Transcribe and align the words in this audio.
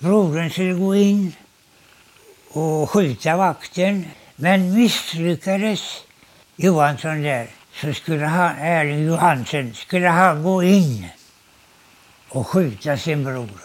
brodern 0.00 0.50
skulle 0.50 0.72
gå 0.72 0.94
in 0.94 1.32
och 2.52 2.90
skjuta 2.90 3.36
vakten. 3.36 4.04
Men 4.36 4.74
misslyckades 4.74 5.80
Johansson 6.56 7.22
där 7.22 7.46
så 7.74 7.92
skulle 7.92 8.24
han, 8.24 8.56
Erling 8.58 9.04
Johansen, 9.04 9.74
skulle 9.74 10.08
han 10.08 10.42
gå 10.42 10.62
in 10.62 11.06
och 12.28 12.46
skjuta 12.46 12.96
sin 12.96 13.24
bror. 13.24 13.60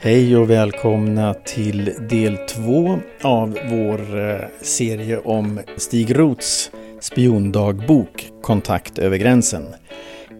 Hej 0.00 0.36
och 0.36 0.50
välkomna 0.50 1.34
till 1.34 1.84
del 2.10 2.36
två 2.36 2.98
av 3.22 3.58
vår 3.70 4.30
eh, 4.30 4.48
serie 4.62 5.18
om 5.18 5.60
Stig 5.76 6.18
Roths 6.18 6.70
spiondagbok 7.00 8.30
Kontakt 8.42 8.98
över 8.98 9.16
gränsen. 9.16 9.74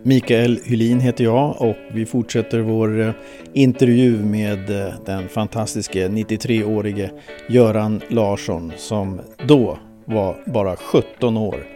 Mikael 0.04 0.60
Hylin 0.64 1.00
heter 1.00 1.24
jag 1.24 1.62
och 1.62 1.76
vi 1.92 2.06
fortsätter 2.06 2.60
vår 2.60 3.00
eh, 3.00 3.12
intervju 3.52 4.24
med 4.24 4.70
eh, 4.70 4.94
den 5.06 5.28
fantastiske 5.28 6.08
93-årige 6.08 7.10
Göran 7.48 8.00
Larsson 8.08 8.72
som 8.76 9.20
då 9.46 9.78
var 10.04 10.36
bara 10.46 10.76
17 10.76 11.36
år 11.36 11.66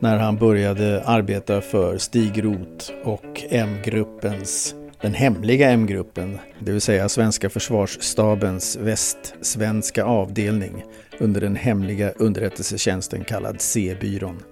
när 0.00 0.18
han 0.18 0.36
började 0.36 1.02
arbeta 1.04 1.60
för 1.60 1.98
Stig 1.98 2.44
Roth 2.44 2.92
och 3.04 3.42
M-gruppens 3.50 4.74
den 5.00 5.14
hemliga 5.14 5.70
M-gruppen, 5.70 6.38
det 6.58 6.72
vill 6.72 6.80
säga 6.80 7.08
Svenska 7.08 7.50
försvarsstabens 7.50 8.76
västsvenska 8.76 10.04
avdelning 10.04 10.84
under 11.18 11.40
den 11.40 11.56
hemliga 11.56 12.10
underrättelsetjänsten 12.10 13.24
kallad 13.24 13.60
C-byrån. 13.60 14.42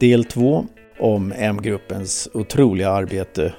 Del 0.00 0.24
2 0.24 0.66
om 0.98 1.32
M-gruppens 1.36 2.28
otroliga 2.34 2.90
arbete 2.90 3.54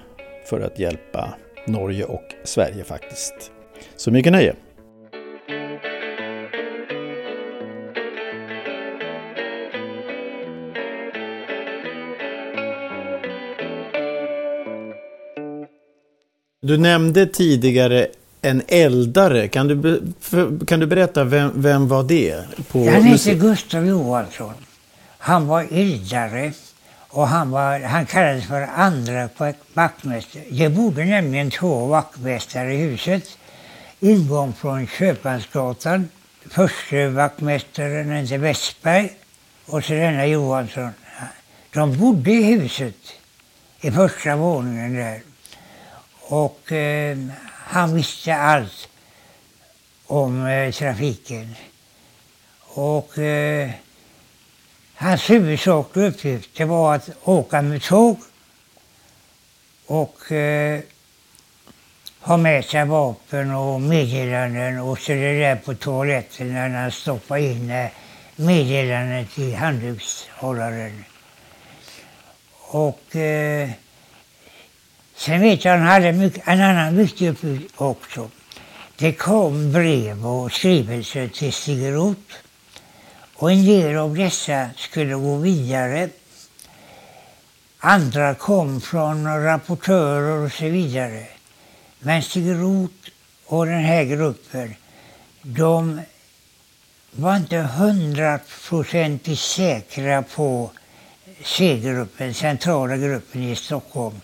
för 0.45 0.61
att 0.61 0.79
hjälpa 0.79 1.33
Norge 1.67 2.05
och 2.05 2.33
Sverige 2.43 2.83
faktiskt. 2.83 3.51
Så 3.95 4.11
mycket 4.11 4.31
nöje! 4.31 4.55
Du 16.61 16.77
nämnde 16.77 17.25
tidigare 17.25 18.07
en 18.41 18.61
eldare. 18.67 19.47
Kan 19.47 19.67
du, 19.67 20.01
kan 20.67 20.79
du 20.79 20.85
berätta, 20.85 21.23
vem, 21.23 21.51
vem 21.55 21.87
var 21.87 22.03
det? 22.03 22.43
På 22.71 22.89
han 22.89 23.03
hette 23.03 23.33
Gustav 23.33 23.85
Johansson. 23.85 24.53
Han 25.17 25.47
var 25.47 25.65
eldare 25.71 26.53
och 27.09 27.27
han, 27.27 27.51
var, 27.51 27.79
han 27.79 28.05
kallades 28.05 28.47
för 28.47 28.61
andra 28.61 29.29
vaktmästare. 29.73 30.43
Det 30.49 30.69
bodde 30.69 31.05
nämligen 31.05 31.51
två 31.51 31.85
vaktmästare 31.85 32.73
i 32.73 32.77
huset. 32.77 33.37
Ingång 33.99 34.53
från 34.53 34.87
Köpmansgatan. 34.87 36.09
Förste 36.49 37.09
vaktmästaren 37.09 38.11
hette 38.11 38.37
Westberg 38.37 39.09
och 39.65 39.83
så 39.83 39.93
denna 39.93 40.25
Johansson. 40.25 40.89
De 41.73 41.97
bodde 41.97 42.31
i 42.31 42.43
huset 42.43 42.95
i 43.81 43.91
första 43.91 44.35
våningen 44.35 44.95
där. 44.95 45.21
Och 46.19 46.71
eh, 46.71 47.17
han 47.51 47.95
visste 47.95 48.35
allt 48.35 48.89
om 50.05 50.47
eh, 50.47 50.71
trafiken. 50.71 51.55
Och 52.59 53.17
eh, 53.17 53.71
hans 54.99 55.29
huvudsakliga 55.29 56.07
uppgift 56.07 56.49
det 56.57 56.65
var 56.65 56.95
att 56.95 57.09
åka 57.23 57.61
med 57.61 57.81
tåg 57.81 58.17
och 59.85 60.31
eh, 60.31 60.79
ha 62.19 62.37
med 62.37 62.65
sig 62.65 62.85
vapen 62.85 63.55
och 63.55 63.81
meddelanden 63.81 64.79
och 64.79 64.99
så 64.99 65.11
det 65.11 65.39
där 65.39 65.55
på 65.55 65.73
toaletten 65.73 66.53
när 66.53 66.69
han 66.69 66.91
stoppade 66.91 67.41
in 67.41 67.71
eh, 67.71 67.87
meddelandet 68.35 69.39
i 69.39 69.53
handdukshållaren. 69.53 71.03
Och 72.51 73.15
eh, 73.15 73.69
Sen 75.15 75.41
vet 75.41 75.65
jag 75.65 75.77
han 75.77 75.87
hade 75.87 76.11
mycket, 76.13 76.47
en 76.47 76.61
annan 76.61 76.97
viktig 76.97 77.29
uppgift 77.29 77.73
också. 77.75 78.29
Det 78.97 79.13
kom 79.13 79.71
brev 79.71 80.27
och 80.27 80.51
skrivelser 80.51 81.27
till 81.27 81.53
Stig 81.53 81.93
Roth. 81.93 82.48
Och 83.39 83.51
en 83.51 83.65
del 83.65 83.97
av 83.97 84.15
dessa 84.15 84.69
skulle 84.77 85.15
gå 85.15 85.37
vidare. 85.37 86.09
Andra 87.79 88.35
kom 88.35 88.81
från 88.81 89.43
rapportörer 89.43 90.45
och 90.45 90.51
så 90.51 90.65
vidare. 90.65 91.27
Men 91.99 92.23
Stig 92.23 92.51
Roth 92.51 93.09
och 93.45 93.65
den 93.65 93.83
här 93.83 94.03
gruppen, 94.03 94.75
de 95.41 96.01
var 97.11 97.35
inte 97.35 97.57
hundraprocentigt 97.57 99.41
säkra 99.41 100.21
på 100.21 100.71
C-gruppen, 101.43 102.33
centrala 102.33 102.97
gruppen 102.97 103.43
i 103.43 103.55
Stockholm. 103.55 104.21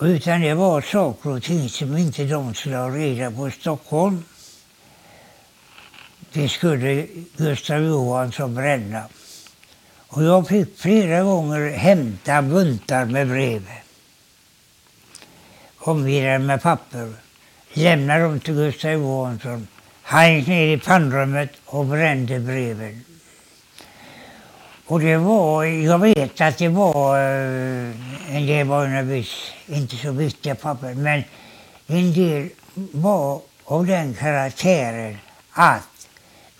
Utan 0.00 0.40
det 0.40 0.54
var 0.54 0.80
saker 0.80 1.30
och 1.30 1.42
ting 1.42 1.68
som 1.68 1.96
inte 1.96 2.24
de 2.24 2.54
skulle 2.54 2.76
ha 2.76 2.88
reda 2.88 3.30
på 3.30 3.48
i 3.48 3.50
Stockholm. 3.50 4.24
Det 6.32 6.48
skulle 6.48 7.06
Gustav 7.36 7.82
Johansson 7.82 8.54
bränna. 8.54 9.02
Och 10.08 10.22
jag 10.22 10.48
fick 10.48 10.78
flera 10.78 11.22
gånger 11.22 11.70
hämta 11.70 12.42
buntar 12.42 13.04
med 13.04 13.28
brev. 13.28 13.62
Omgivna 15.78 16.38
med 16.38 16.62
papper. 16.62 17.12
Lämna 17.72 18.18
dem 18.18 18.40
till 18.40 18.54
Gustav 18.54 18.90
Johansson. 18.90 19.66
Han 20.02 20.34
gick 20.34 20.46
ner 20.46 20.76
i 20.76 20.78
pannrummet 20.78 21.50
och 21.64 21.86
brände 21.86 22.40
breven. 22.40 23.04
Och 24.86 25.00
det 25.00 25.16
var, 25.16 25.64
jag 25.64 25.98
vet 25.98 26.40
att 26.40 26.58
det 26.58 26.68
var, 26.68 27.16
eh, 27.16 28.36
en 28.36 28.46
del 28.46 28.66
var 28.66 28.86
naturligtvis 28.86 29.52
inte 29.66 29.96
så 29.96 30.12
viktiga 30.12 30.54
papper, 30.54 30.94
men 30.94 31.24
en 31.86 32.12
del 32.12 32.48
var 32.74 33.40
av 33.64 33.86
den 33.86 34.14
karaktären 34.14 35.18
att 35.52 35.91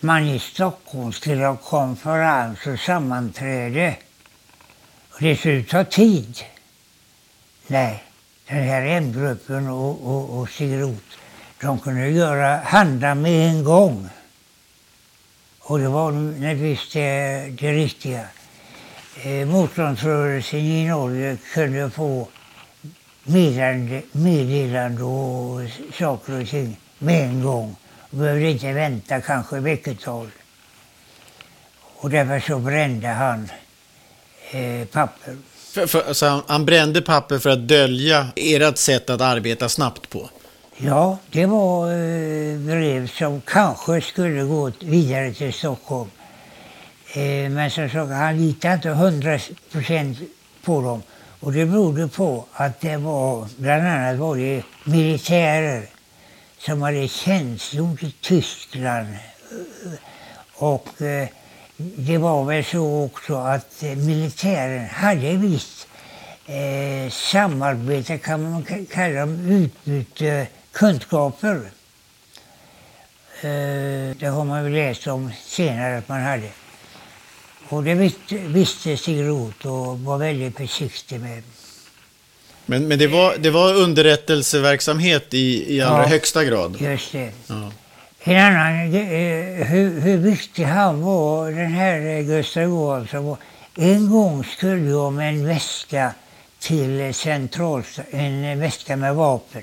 man 0.03 0.23
i 0.25 0.39
Stockholm 0.39 1.13
skulle 1.13 1.47
ha 1.47 1.57
konferens 1.57 2.67
och 2.67 2.79
sammanträde. 2.79 3.97
Och 5.11 5.19
det 5.21 5.37
skulle 5.37 5.63
ta 5.63 5.85
tid. 5.85 6.45
Nej, 7.67 8.05
den 8.49 8.63
här 8.63 8.83
M-gruppen 8.83 9.69
och, 9.69 10.07
och, 10.07 10.39
och 10.39 10.49
Stig 10.49 10.81
de 11.61 11.79
kunde 11.79 12.09
göra, 12.09 12.57
handla 12.57 13.15
med 13.15 13.49
en 13.51 13.65
gång. 13.65 14.09
Och 15.59 15.79
det 15.79 15.89
var 15.89 16.13
naturligtvis 16.13 16.93
det, 16.93 17.49
det 17.59 17.73
riktiga. 17.73 18.27
Eh, 19.23 19.47
motståndsrörelsen 19.47 20.61
i 20.61 20.89
Norge 20.89 21.37
kunde 21.55 21.91
få 21.91 22.29
meddelande, 23.25 24.03
meddelande 24.13 25.03
och 25.03 25.61
saker 25.99 26.41
och 26.41 26.49
ting 26.49 26.77
med 26.99 27.25
en 27.25 27.43
gång. 27.43 27.77
Och 28.13 28.19
behövde 28.19 28.51
inte 28.51 28.73
vänta 28.73 29.21
kanske 29.21 29.61
veckotal. 29.61 30.29
Och 31.97 32.11
därför 32.11 32.41
så 32.41 32.59
brände 32.59 33.09
han 33.09 33.49
eh, 34.51 34.87
papper. 34.87 35.37
För, 35.73 35.87
för, 35.87 36.03
alltså 36.09 36.27
han, 36.27 36.43
han 36.47 36.65
brände 36.65 37.03
papper 37.03 37.39
för 37.39 37.51
att 37.51 37.69
dölja 37.69 38.27
ert 38.37 38.79
sätt 38.79 39.11
att 39.11 39.21
arbeta 39.21 39.69
snabbt 39.69 40.11
på? 40.11 40.31
Ja, 40.77 41.19
det 41.31 41.47
var 41.47 41.93
eh, 41.93 42.59
brev 42.59 43.07
som 43.07 43.41
kanske 43.41 44.01
skulle 44.01 44.43
gå 44.43 44.71
vidare 44.81 45.33
till 45.33 45.53
Stockholm. 45.53 46.11
Eh, 47.15 47.51
men 47.51 47.71
som 47.71 47.89
sagt, 47.91 48.11
han 48.11 48.47
litade 48.47 48.75
inte 48.75 48.89
hundra 48.89 49.39
procent 49.73 50.19
på 50.65 50.83
dem. 50.83 51.03
Och 51.41 51.53
det 51.53 51.67
berodde 51.67 52.09
på 52.09 52.45
att 52.53 52.81
det 52.81 52.97
var, 52.97 53.49
bland 53.57 53.87
annat 53.87 54.19
var 54.19 54.37
det 54.37 54.63
militärer 54.85 55.87
som 56.65 56.83
hade 56.83 57.09
tjänstgjort 57.09 58.03
i 58.03 58.15
Tyskland. 58.21 59.09
Och 60.55 61.03
eh, 61.03 61.29
det 61.77 62.19
var 62.19 62.45
väl 62.45 62.65
så 62.65 63.05
också 63.05 63.35
att 63.35 63.83
militären 63.83 64.89
hade 64.89 65.37
visst 65.37 65.89
eh, 66.47 67.11
samarbete, 67.11 68.19
kan 68.19 68.51
man 68.51 68.87
kalla 68.91 69.21
dem, 69.21 69.51
utbyte 69.51 70.47
kunskaper. 70.73 71.57
Eh, 73.41 74.17
det 74.17 74.31
har 74.35 74.45
man 74.45 74.65
väl 74.65 74.73
läst 74.73 75.07
om 75.07 75.33
senare 75.45 75.99
att 75.99 76.09
man 76.09 76.23
hade. 76.23 76.51
Och 77.69 77.85
det 77.85 77.95
visste, 77.95 78.37
visste 78.37 78.97
Stig 78.97 79.29
Roth 79.29 79.67
och 79.67 80.01
var 80.01 80.19
väldigt 80.19 80.57
försiktig 80.57 81.21
med. 81.21 81.43
Men, 82.67 82.89
men 82.89 82.99
det, 82.99 83.07
var, 83.07 83.37
det 83.39 83.51
var 83.51 83.75
underrättelseverksamhet 83.75 85.35
i, 85.35 85.77
i 85.77 85.81
allra 85.81 86.03
ja, 86.03 86.09
högsta 86.09 86.45
grad? 86.45 86.77
just 86.81 87.13
det. 87.13 87.31
Ja. 87.47 87.73
En 88.25 88.37
annan, 88.37 88.95
eh, 88.95 89.67
hur, 89.67 90.01
hur 90.01 90.17
viktig 90.17 90.65
han 90.65 91.03
var, 91.03 91.51
den 91.51 91.73
här 91.73 92.23
Gustav 92.23 92.63
Johansson. 92.63 93.37
En 93.77 94.11
gång 94.11 94.45
skulle 94.45 94.91
jag 94.91 95.13
med 95.13 95.29
en 95.29 95.47
väska 95.47 96.13
till 96.59 97.15
central, 97.15 97.83
en 98.11 98.61
väska 98.61 98.97
med 98.97 99.15
vapen. 99.15 99.63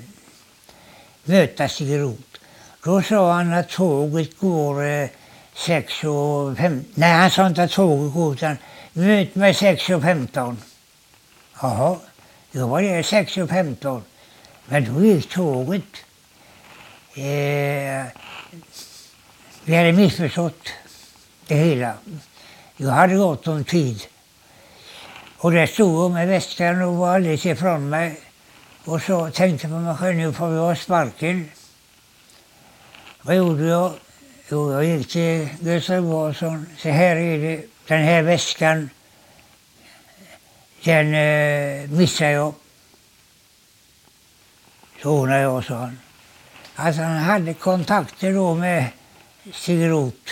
Mötas 1.23 1.81
i 1.81 1.95
Groth. 1.95 2.21
Då 2.83 3.01
sa 3.01 3.33
han 3.33 3.53
att 3.53 3.69
tåget 3.69 4.39
går 4.39 4.85
eh, 4.85 5.09
6 5.53 6.03
och 6.03 6.57
15. 6.57 6.85
Nej, 6.93 7.13
han 7.13 7.31
sa 7.31 7.47
inte 7.47 7.63
att 7.63 7.71
tåget 7.71 8.13
går 8.13 8.33
utan 8.33 8.57
möt 8.93 9.35
mig 9.35 9.53
6 9.53 9.89
och 9.89 10.01
15. 10.01 10.57
Jaha, 11.61 11.97
då 12.51 12.67
var 12.67 12.81
det 12.81 13.03
6 13.03 13.37
och 13.37 13.49
15. 13.49 14.03
Men 14.65 14.93
då 14.93 15.05
gick 15.05 15.29
tåget. 15.29 15.83
Eh, 17.13 18.05
vi 19.63 19.75
hade 19.75 19.91
missförstått 19.91 20.69
det 21.47 21.55
hela. 21.55 21.93
Jag 22.77 22.89
hade 22.89 23.15
gott 23.15 23.47
om 23.47 23.63
tid. 23.63 24.01
Och 25.37 25.51
där 25.51 25.65
stod 25.65 26.03
jag 26.03 26.11
med 26.11 26.27
väskan 26.27 26.81
och 26.81 26.95
var 26.95 27.15
alldeles 27.15 27.45
ifrån 27.45 27.89
mig. 27.89 28.19
Och 28.85 29.01
så 29.01 29.29
tänkte 29.29 29.67
jag 29.67 29.75
på 29.75 29.79
mig 29.79 29.95
själv, 29.95 30.17
nu 30.17 30.33
får 30.33 30.47
vi 30.47 30.57
ha 30.57 30.75
sparken. 30.75 31.51
Vad 33.21 33.35
gjorde 33.35 33.63
jag? 33.63 33.93
Jo, 34.49 34.73
jag 34.73 34.85
gick 34.85 35.07
till 35.07 35.49
Gustav 35.59 36.03
Wahlson. 36.03 36.65
Så 36.77 36.89
här 36.89 37.15
är 37.15 37.37
det, 37.37 37.63
den 37.87 38.03
här 38.03 38.21
väskan, 38.21 38.89
den 40.83 41.13
eh, 41.13 41.89
missade 41.89 42.31
jag. 42.31 42.53
Så 45.01 45.09
ordnade 45.09 45.41
jag, 45.41 45.65
sa 45.65 45.75
han. 45.75 45.99
Alltså 46.75 47.01
han 47.01 47.17
hade 47.17 47.53
kontakter 47.53 48.33
då 48.33 48.55
med 48.55 48.85
Stig 49.53 49.89
Roth. 49.89 50.31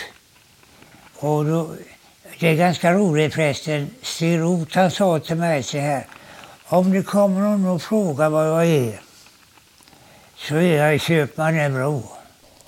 Och 1.16 1.44
då, 1.44 1.74
det 2.38 2.48
är 2.48 2.54
ganska 2.54 2.92
roligt 2.92 3.34
förresten. 3.34 3.90
Stig 4.02 4.38
Roth 4.38 4.78
han 4.78 4.90
sa 4.90 5.18
till 5.18 5.36
mig 5.36 5.62
så 5.62 5.78
här. 5.78 6.06
Om 6.64 6.92
det 6.92 7.02
kommer 7.02 7.40
någon 7.40 7.66
och 7.66 7.82
frågar 7.82 8.28
vad 8.28 8.48
jag 8.48 8.66
är 8.66 9.00
så 10.36 10.54
är 10.54 10.76
jag 10.76 10.94
i 10.94 10.98
Köpmannebro. 10.98 12.02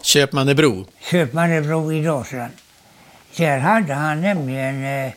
Köpmannebro? 0.02 0.86
Köpmannebro 1.00 1.92
i 1.92 2.04
Dalsland. 2.04 2.52
Där 3.36 3.58
hade 3.58 3.94
han 3.94 4.20
nämligen 4.20 4.84
eh, 4.84 5.12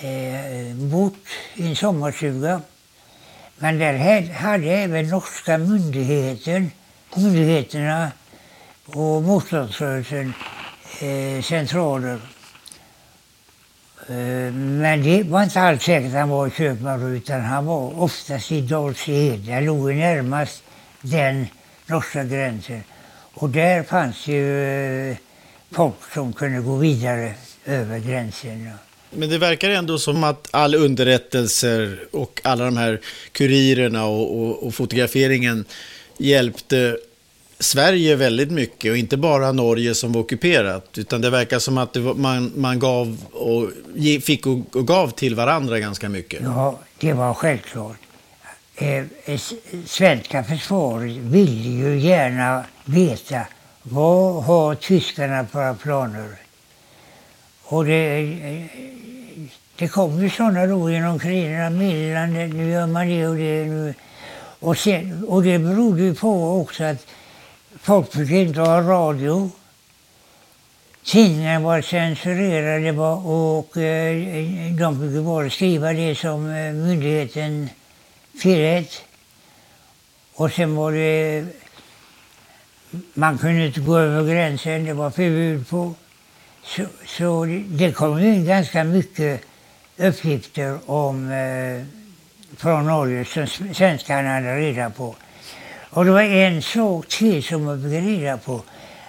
eh, 0.00 0.74
bott 0.74 1.26
i 1.54 1.68
en 1.68 1.76
sommarstuga. 1.76 2.60
Men 3.58 3.78
där 3.78 4.32
hade 4.32 4.70
även 4.70 5.08
norska 5.08 5.58
myndigheter, 5.58 6.70
myndigheterna 7.16 8.12
och 8.86 9.22
motståndsrörelsen 9.22 10.32
eh, 11.00 11.42
centraler. 11.42 12.20
Eh, 14.08 14.52
men 14.52 15.02
det 15.02 15.22
var 15.22 15.42
inte 15.42 15.60
alls 15.60 15.82
säkert 15.82 16.08
att 16.08 16.18
han 16.18 16.28
var 16.28 16.46
i 16.46 16.50
Köpmannebro 16.50 17.08
utan 17.08 17.40
han 17.40 17.66
var 17.66 18.00
oftast 18.00 18.52
i 18.52 18.60
Dals-Ed. 18.60 19.44
Jag 19.44 19.64
låg 19.64 19.94
närmast 19.94 20.62
den 21.00 21.46
norska 21.86 22.24
gränsen. 22.24 22.82
Och 23.34 23.50
där 23.50 23.82
fanns 23.82 24.26
ju 24.26 24.64
eh, 25.10 25.16
folk 25.70 25.94
som 26.14 26.32
kunde 26.32 26.60
gå 26.60 26.76
vidare 26.76 27.34
över 27.64 27.98
gränsen. 27.98 28.70
Men 29.10 29.28
det 29.28 29.38
verkar 29.38 29.70
ändå 29.70 29.98
som 29.98 30.24
att 30.24 30.48
all 30.50 30.74
underrättelser 30.74 31.98
och 32.10 32.40
alla 32.44 32.64
de 32.64 32.76
här 32.76 33.00
kurirerna 33.32 34.04
och, 34.06 34.40
och, 34.40 34.66
och 34.66 34.74
fotograferingen 34.74 35.64
hjälpte 36.18 36.96
Sverige 37.58 38.16
väldigt 38.16 38.50
mycket 38.50 38.90
och 38.90 38.96
inte 38.96 39.16
bara 39.16 39.52
Norge 39.52 39.94
som 39.94 40.12
var 40.12 40.20
ockuperat. 40.20 40.98
Utan 40.98 41.20
det 41.20 41.30
verkar 41.30 41.58
som 41.58 41.78
att 41.78 41.96
var, 41.96 42.14
man, 42.14 42.52
man 42.56 42.78
gav 42.78 43.18
och 43.32 43.70
fick 44.22 44.46
och, 44.46 44.76
och, 44.76 44.86
gav 44.86 45.10
till 45.10 45.34
varandra 45.34 45.78
ganska 45.78 46.08
mycket. 46.08 46.42
Ja, 46.42 46.78
det 46.98 47.12
var 47.12 47.34
självklart. 47.34 47.96
Eh, 48.76 49.04
eh 49.24 49.40
svenska 49.86 50.44
försvaret 50.44 51.16
ville 51.16 51.68
ju 51.68 52.00
gärna 52.00 52.64
veta 52.84 53.40
vad 53.82 54.44
har 54.44 54.74
tyskarna 54.74 55.46
för 55.46 55.74
planer. 55.74 56.45
Och 57.68 57.84
det, 57.84 58.68
det 59.76 59.88
kom 59.88 60.22
ju 60.22 60.30
sådana 60.30 60.66
då 60.66 60.90
genom 60.90 61.18
krigarna 61.18 61.70
meddelanden, 61.70 62.50
nu 62.50 62.70
gör 62.70 62.86
man 62.86 63.08
det 63.08 63.26
och 63.26 63.36
det. 63.36 63.64
Nu. 63.64 63.94
Och, 64.60 64.78
sen, 64.78 65.24
och 65.28 65.42
det 65.42 65.58
berodde 65.58 66.02
ju 66.02 66.14
på 66.14 66.60
också 66.60 66.84
att 66.84 67.06
folk 67.80 68.12
fick 68.12 68.30
inte 68.30 68.60
ha 68.60 68.80
radio. 68.80 69.50
Tidningarna 71.04 71.60
var 71.60 71.82
censurerade 71.82 72.90
och 72.92 73.76
eh, 73.76 74.72
de 74.80 75.00
fick 75.00 75.24
bara 75.24 75.50
skriva 75.50 75.92
det 75.92 76.14
som 76.14 76.50
eh, 76.50 76.72
myndigheten 76.72 77.68
tillät. 78.40 79.02
Och 80.34 80.52
sen 80.52 80.76
var 80.76 80.92
det... 80.92 81.44
Man 83.14 83.38
kunde 83.38 83.66
inte 83.66 83.80
gå 83.80 83.98
över 83.98 84.32
gränsen, 84.32 84.84
det 84.84 84.92
var 84.94 85.10
förbud 85.10 85.68
på. 85.68 85.94
Så, 86.66 86.86
så 87.06 87.44
det 87.68 87.92
kom 87.92 88.18
in 88.18 88.44
ganska 88.44 88.84
mycket 88.84 89.40
uppgifter 89.96 90.78
om 90.86 91.30
eh, 91.30 91.84
från 92.56 92.86
Norge 92.86 93.24
som 93.24 93.46
svenskarna 93.74 94.28
hade 94.34 94.56
reda 94.56 94.90
på. 94.90 95.16
Och 95.90 96.04
det 96.04 96.10
var 96.10 96.22
en 96.22 96.62
sak 96.62 97.08
till 97.08 97.42
som 97.42 97.64
man 97.64 97.82
fick 97.82 97.92
reda 97.92 98.38
på. 98.38 98.62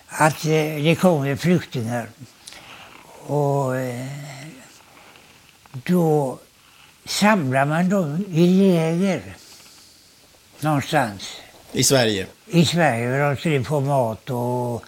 Att 0.07 0.45
eh, 0.45 0.83
det 0.83 0.98
kom 1.00 1.38
flyktingar. 1.38 2.09
Och 3.27 3.77
eh, 3.77 4.06
då 5.71 6.39
samlar 7.06 7.65
man 7.65 7.89
dem 7.89 8.25
i 8.31 8.48
läger 8.48 9.21
någonstans. 10.59 11.31
I 11.71 11.83
Sverige? 11.83 12.25
I 12.45 12.65
Sverige. 12.65 13.19
De 13.19 13.38
skulle 13.38 13.63
få 13.63 13.80
mat 13.80 14.30
och 14.30 14.83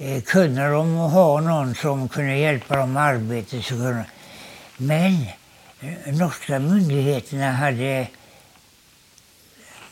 Eh, 0.00 0.22
kunde 0.22 0.70
de 0.70 0.96
ha 0.96 1.40
någon 1.40 1.74
som 1.74 2.08
kunde 2.08 2.36
hjälpa 2.36 2.76
dem 2.76 2.92
med 2.92 3.02
arbete 3.02 3.62
så 3.62 3.74
kunde 3.74 4.04
Men 4.76 5.26
eh, 5.80 6.14
norska 6.14 6.58
myndigheterna 6.58 7.52
hade 7.52 8.06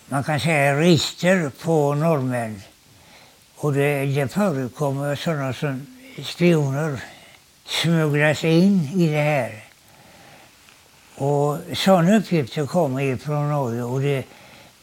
man 0.08 0.24
kan 0.24 0.40
säga 0.40 0.80
register 0.80 1.50
på 1.64 1.94
norrmän. 1.94 2.62
Och 3.56 3.72
det, 3.72 4.06
det 4.06 4.28
förekommer 4.28 5.16
sådana 5.16 5.52
som 5.52 5.86
spioner 6.24 7.00
smugglas 7.64 8.44
in 8.44 8.88
i 8.94 9.06
det 9.08 9.22
här. 9.22 9.64
Och 11.14 11.58
sådana 11.74 12.16
uppgifter 12.16 12.66
kommer 12.66 13.02
ju 13.02 13.18
från 13.18 13.50
Norge 13.50 13.82
och 13.82 14.00
det, 14.00 14.24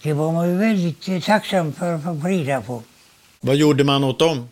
det 0.02 0.14
var 0.14 0.32
man 0.32 0.50
ju 0.50 0.58
väldigt 0.58 1.26
tacksam 1.26 1.74
för 1.74 1.94
att 1.96 2.04
få 2.04 2.28
reda 2.28 2.62
på. 2.62 2.84
Vad 3.40 3.56
gjorde 3.56 3.84
man 3.84 4.04
åt 4.04 4.20
dem? 4.20 4.48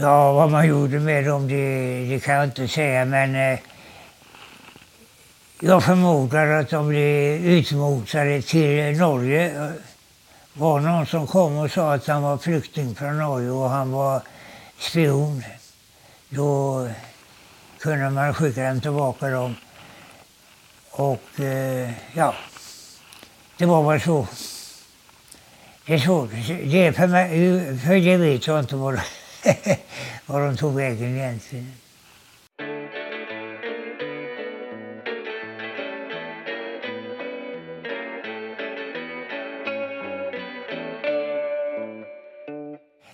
Ja, 0.00 0.32
vad 0.32 0.50
man 0.50 0.68
gjorde 0.68 1.00
med 1.00 1.24
dem 1.24 1.48
det, 1.48 2.06
det 2.08 2.20
kan 2.20 2.34
jag 2.34 2.44
inte 2.44 2.68
säga 2.68 3.04
men 3.04 3.34
eh, 3.34 3.58
jag 5.60 5.84
förmodar 5.84 6.46
att 6.46 6.70
de 6.70 6.88
blev 6.88 7.46
utmotade 7.46 8.42
till 8.42 8.98
Norge. 8.98 9.48
Det 9.48 9.72
var 10.52 10.80
någon 10.80 11.06
som 11.06 11.26
kom 11.26 11.56
och 11.56 11.70
sa 11.70 11.94
att 11.94 12.06
han 12.06 12.22
var 12.22 12.38
flykting 12.38 12.94
från 12.94 13.18
Norge 13.18 13.50
och 13.50 13.70
han 13.70 13.92
var 13.92 14.22
spion. 14.78 15.44
Då 16.28 16.88
kunde 17.78 18.10
man 18.10 18.34
skicka 18.34 18.68
dem 18.68 18.80
tillbaka 18.80 19.28
dem. 19.28 19.54
Och 20.90 21.40
eh, 21.40 21.90
ja, 22.14 22.34
det 23.56 23.66
var 23.66 23.90
väl 23.90 24.00
så. 24.00 24.26
Det 25.86 25.94
är 25.94 25.98
svårt. 25.98 26.30
Det 26.64 26.86
är 26.86 26.92
för 26.92 27.06
mig, 27.06 27.28
för 27.78 27.94
det 27.94 28.16
vet 28.16 28.46
jag 28.46 28.60
inte 28.60 28.76
vad 28.76 28.94
det 28.94 29.02
var 30.26 30.46
de 30.46 30.56
tog 30.56 30.74
vägen 30.74 31.16
egentligen. 31.16 31.72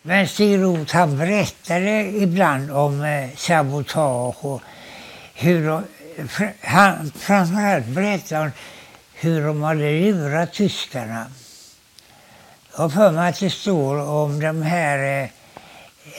Men 0.02 0.28
Stig 0.28 0.62
Roth 0.62 0.96
han 0.96 1.18
berättade 1.18 2.00
ibland 2.00 2.70
om 2.70 3.04
eh, 3.04 3.36
sabotage 3.36 4.44
och 4.44 4.62
hur 5.34 5.66
de, 5.66 5.82
han, 6.60 7.12
framförallt 7.16 7.86
berättade 7.86 8.40
han 8.40 8.52
hur 9.14 9.46
de 9.46 9.62
hade 9.62 10.00
lurat 10.00 10.52
tyskarna. 10.52 11.26
Jag 12.72 12.82
har 12.82 12.88
för 12.88 13.10
mig 13.10 13.28
att 13.28 13.40
det 13.40 13.50
står 13.50 14.08
om 14.08 14.40
de 14.40 14.62
här 14.62 15.22
eh, 15.22 15.28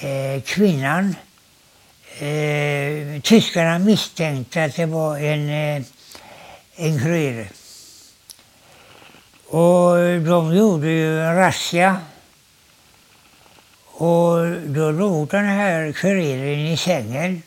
eh, 0.01 0.41
kvinnan. 0.41 1.15
Eh, 2.19 3.21
tyskarna 3.21 3.79
misstänkte 3.79 4.63
att 4.63 4.75
det 4.75 4.85
var 4.85 5.17
en, 5.17 5.49
eh, 5.49 5.83
en 6.75 6.99
kurir. 6.99 7.49
Och 9.47 9.97
de 10.21 10.55
gjorde 10.55 10.87
ju 10.87 11.21
en 11.21 11.35
razzia. 11.35 12.01
Och 13.85 14.51
då 14.65 14.91
låg 14.91 15.27
den 15.27 15.45
här 15.45 15.91
kuriren 15.91 16.67
i 16.67 16.77
sängen 16.77 17.43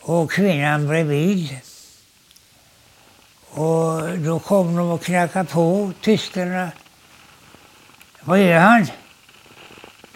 och 0.00 0.30
kvinnan 0.30 0.86
bredvid. 0.86 1.56
Och 3.50 4.18
då 4.18 4.38
kom 4.38 4.76
de 4.76 4.90
och 4.90 5.02
knackade 5.02 5.44
på, 5.44 5.92
tyskarna. 6.00 6.70
Vad 8.20 8.38
gör 8.38 8.58
han? 8.58 8.86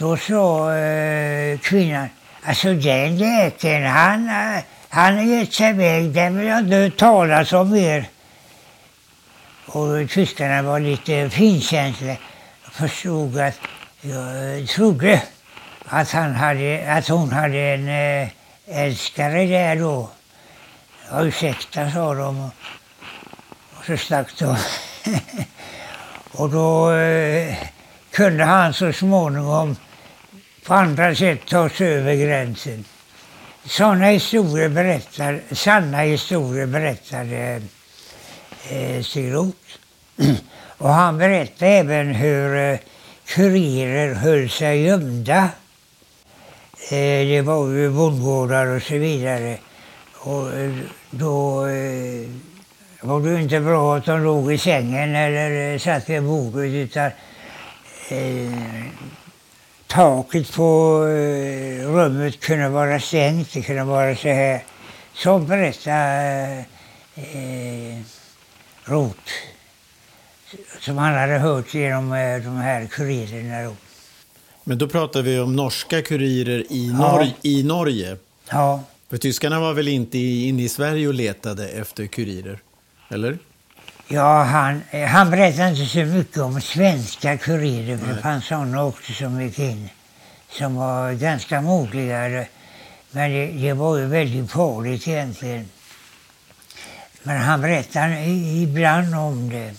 Då 0.01 0.17
sa 0.17 0.75
eh, 0.75 1.59
kvinnan, 1.59 2.09
alltså 2.45 2.75
den 2.75 3.19
läkaren, 3.19 3.87
han, 3.87 4.29
eh, 4.29 4.63
han 4.89 5.17
har 5.17 5.25
gett 5.25 5.53
sig 5.53 5.71
iväg, 5.71 6.13
den 6.13 6.39
vill 6.39 6.47
jag 6.47 6.59
inte 6.61 6.91
talas 6.99 7.53
om 7.53 7.71
mer. 7.71 8.09
Och 9.67 10.11
tyskarna 10.11 10.63
var 10.63 10.81
lite 10.81 11.31
finkänsliga 11.31 12.17
och 12.67 12.73
förstod 12.73 13.39
att 13.39 13.59
jag 14.01 14.69
trodde 14.69 15.23
att, 15.87 16.11
han 16.11 16.35
hade, 16.35 16.93
att 16.97 17.09
hon 17.09 17.33
hade 17.33 17.59
en 17.59 17.89
eh, 17.89 18.29
älskare 18.67 19.47
där 19.47 19.77
då. 19.77 20.11
Ja, 21.11 21.23
ursäkta, 21.23 21.91
sa 21.91 22.15
de. 22.15 22.41
Och, 22.41 22.51
och 23.79 23.85
så 23.87 23.97
stack 23.97 24.39
de. 24.39 24.57
och 26.33 26.51
då 26.51 26.93
eh, 26.93 27.55
kunde 28.11 28.45
han 28.45 28.75
så 28.75 28.93
småningom 28.93 29.77
på 30.71 30.75
andra 30.75 31.15
sätt 31.15 31.47
ta 31.47 31.69
sig 31.69 31.95
över 31.95 32.15
gränsen. 32.15 32.85
Sådana 33.65 34.07
historier 34.07 34.69
berättar, 34.69 35.41
sanna 35.53 35.99
historier 35.99 36.67
berättade 36.67 37.63
eh, 38.69 38.97
eh, 38.97 39.03
Stig 39.03 39.35
Roth. 39.35 39.69
Och 40.79 40.89
han 40.89 41.19
berättade 41.19 41.71
även 41.71 42.15
hur 42.15 42.57
eh, 42.57 42.79
kurirer 43.27 44.15
höll 44.15 44.51
sig 44.51 44.83
gömda. 44.83 45.51
Eh, 46.91 47.27
det 47.31 47.43
var 47.43 47.69
ju 47.69 47.91
bondgårdar 47.91 48.67
och 48.67 48.83
så 48.83 48.95
vidare. 48.95 49.59
Och 50.15 50.53
eh, 50.53 50.75
då 51.11 51.67
eh, 51.67 52.29
var 53.01 53.21
det 53.21 53.43
inte 53.43 53.61
bra 53.61 53.97
att 53.97 54.05
de 54.05 54.25
låg 54.25 54.53
i 54.53 54.59
sängen 54.59 55.17
eller 55.17 55.73
eh, 55.73 55.79
satt 55.79 56.09
vid 56.09 56.23
bordet 56.23 56.71
utan 56.71 57.11
eh, 58.09 59.11
taket 59.91 60.53
på 60.53 60.99
eh, 61.09 61.87
rummet 61.93 62.41
kunde 62.41 62.69
vara 62.69 63.01
stängt, 63.01 63.53
det 63.53 63.63
kunde 63.63 63.85
vara 63.85 64.17
så 64.17 64.29
här. 64.29 64.65
Så 65.15 65.39
berättade 65.39 66.65
eh, 67.15 67.99
Roth, 68.85 69.33
som 70.81 70.99
han 70.99 71.15
hade 71.15 71.39
hört 71.39 71.75
genom 71.75 72.13
eh, 72.13 72.37
de 72.45 72.57
här 72.57 72.87
kurirerna. 72.87 73.63
Då. 73.63 73.77
Men 74.65 74.79
då 74.79 74.89
pratar 74.89 75.23
vi 75.23 75.39
om 75.39 75.57
norska 75.57 76.03
kurirer 76.03 76.65
i, 76.71 76.93
Nor 76.93 77.21
Ja. 77.23 77.27
i 77.43 77.63
Norge. 77.63 78.17
Ja, 78.51 78.83
För 79.11 79.17
tyskarna 79.17 79.61
var 79.61 79.73
väl 79.75 79.89
inte 79.89 80.19
inne 80.19 80.63
i 80.63 80.69
Sverige 80.69 81.09
och 81.09 81.15
letade 81.15 81.69
efter 81.69 82.07
kurirer? 82.07 82.59
Eller? 83.09 83.39
Ja 84.11 84.43
han, 84.43 84.83
eh, 84.91 85.09
han 85.09 85.31
berättade 85.31 85.69
inte 85.69 85.87
så 85.87 85.99
mycket 85.99 86.39
om 86.39 86.61
svenska 86.61 87.37
kurirer, 87.37 87.99
för 87.99 88.15
det 88.15 88.23
fanns 88.23 88.47
sådana 88.47 88.85
också 88.85 89.13
som 89.13 89.43
gick 89.43 89.59
in, 89.59 89.89
som 90.51 90.75
var 90.75 91.13
ganska 91.13 91.61
modiga. 91.61 92.47
Men 93.11 93.31
det, 93.31 93.47
det 93.47 93.73
var 93.73 93.97
ju 93.97 94.07
väldigt 94.07 94.51
farligt 94.51 95.09
egentligen. 95.09 95.69
Men 97.23 97.41
han 97.41 97.61
berättade 97.61 98.25
ibland 98.27 99.15
om 99.15 99.51
det. 99.51 99.75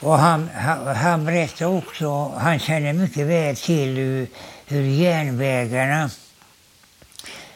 Och 0.00 0.18
han, 0.18 0.50
han, 0.54 0.96
han 0.96 1.24
berättade 1.24 1.70
också, 1.70 2.28
han 2.28 2.58
känner 2.58 2.92
mycket 2.92 3.26
väl 3.26 3.56
till 3.56 3.96
hur, 3.96 4.26
hur 4.66 4.82
järnvägarna 4.82 6.10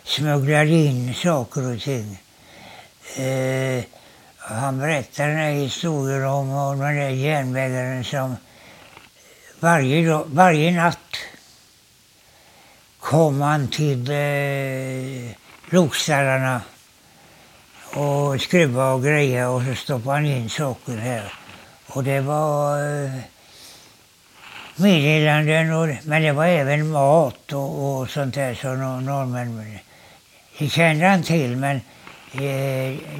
smugglade 0.04 0.70
in 0.70 1.14
saker 1.14 1.74
och 1.74 1.80
ting. 1.80 2.18
Eh, 3.16 3.84
han 4.44 4.78
berättade 4.78 5.28
den 5.28 5.38
här 5.38 5.52
historien 5.52 6.24
om, 6.24 6.50
om 6.50 6.78
den 6.78 6.96
där 6.96 7.08
järnvägaren 7.08 8.04
som 8.04 8.36
varje, 9.60 10.08
dag, 10.08 10.24
varje 10.26 10.70
natt 10.70 11.16
kom 13.00 13.40
han 13.40 13.68
till 13.68 14.10
eh, 14.10 15.36
lokstallarna 15.70 16.60
och 17.94 18.40
skruva 18.40 18.92
och 18.92 19.02
greja 19.02 19.50
och 19.50 19.62
så 19.62 19.74
stoppade 19.74 20.16
han 20.16 20.26
in 20.26 20.50
saker 20.50 20.96
här. 20.96 21.32
Och 21.86 22.04
det 22.04 22.20
var 22.20 22.78
eh, 23.04 23.10
meddelanden, 24.76 25.72
och, 25.72 25.88
men 26.04 26.22
det 26.22 26.32
var 26.32 26.46
även 26.46 26.90
mat 26.90 27.52
och, 27.52 28.00
och 28.00 28.10
sånt 28.10 28.34
där 28.34 28.54
som 28.54 28.80
norrmännen 28.80 29.56
norrmän, 29.56 29.78
det 30.58 30.68
kände 30.68 31.06
han 31.06 31.22
till 31.22 31.56
men 31.56 31.80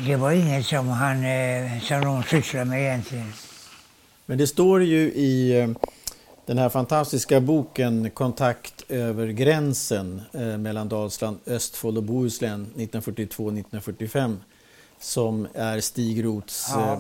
det 0.07 0.17
var 0.17 0.33
inget 0.33 0.67
som 0.67 0.89
han, 0.89 1.25
eh, 1.25 1.81
som 1.83 2.01
de 2.01 2.23
sysslade 2.23 2.65
med 2.65 2.81
egentligen. 2.83 3.33
Men 4.27 4.39
det 4.39 4.47
står 4.47 4.83
ju 4.83 4.99
i 5.13 5.61
eh, 5.61 5.69
den 6.47 6.59
här 6.59 6.69
fantastiska 6.69 7.41
boken 7.41 8.11
Kontakt 8.11 8.85
över 8.89 9.27
gränsen 9.29 10.23
eh, 10.33 10.41
mellan 10.59 10.89
Dalsland, 10.89 11.39
Östfold 11.47 11.97
och 11.97 12.03
Bohuslän 12.05 12.67
1942-1945 12.77 14.37
som 15.01 15.49
är 15.55 15.81
Stig 15.81 16.25
Roths 16.25 16.67
Ja. 16.71 16.93
eh, 16.93 16.99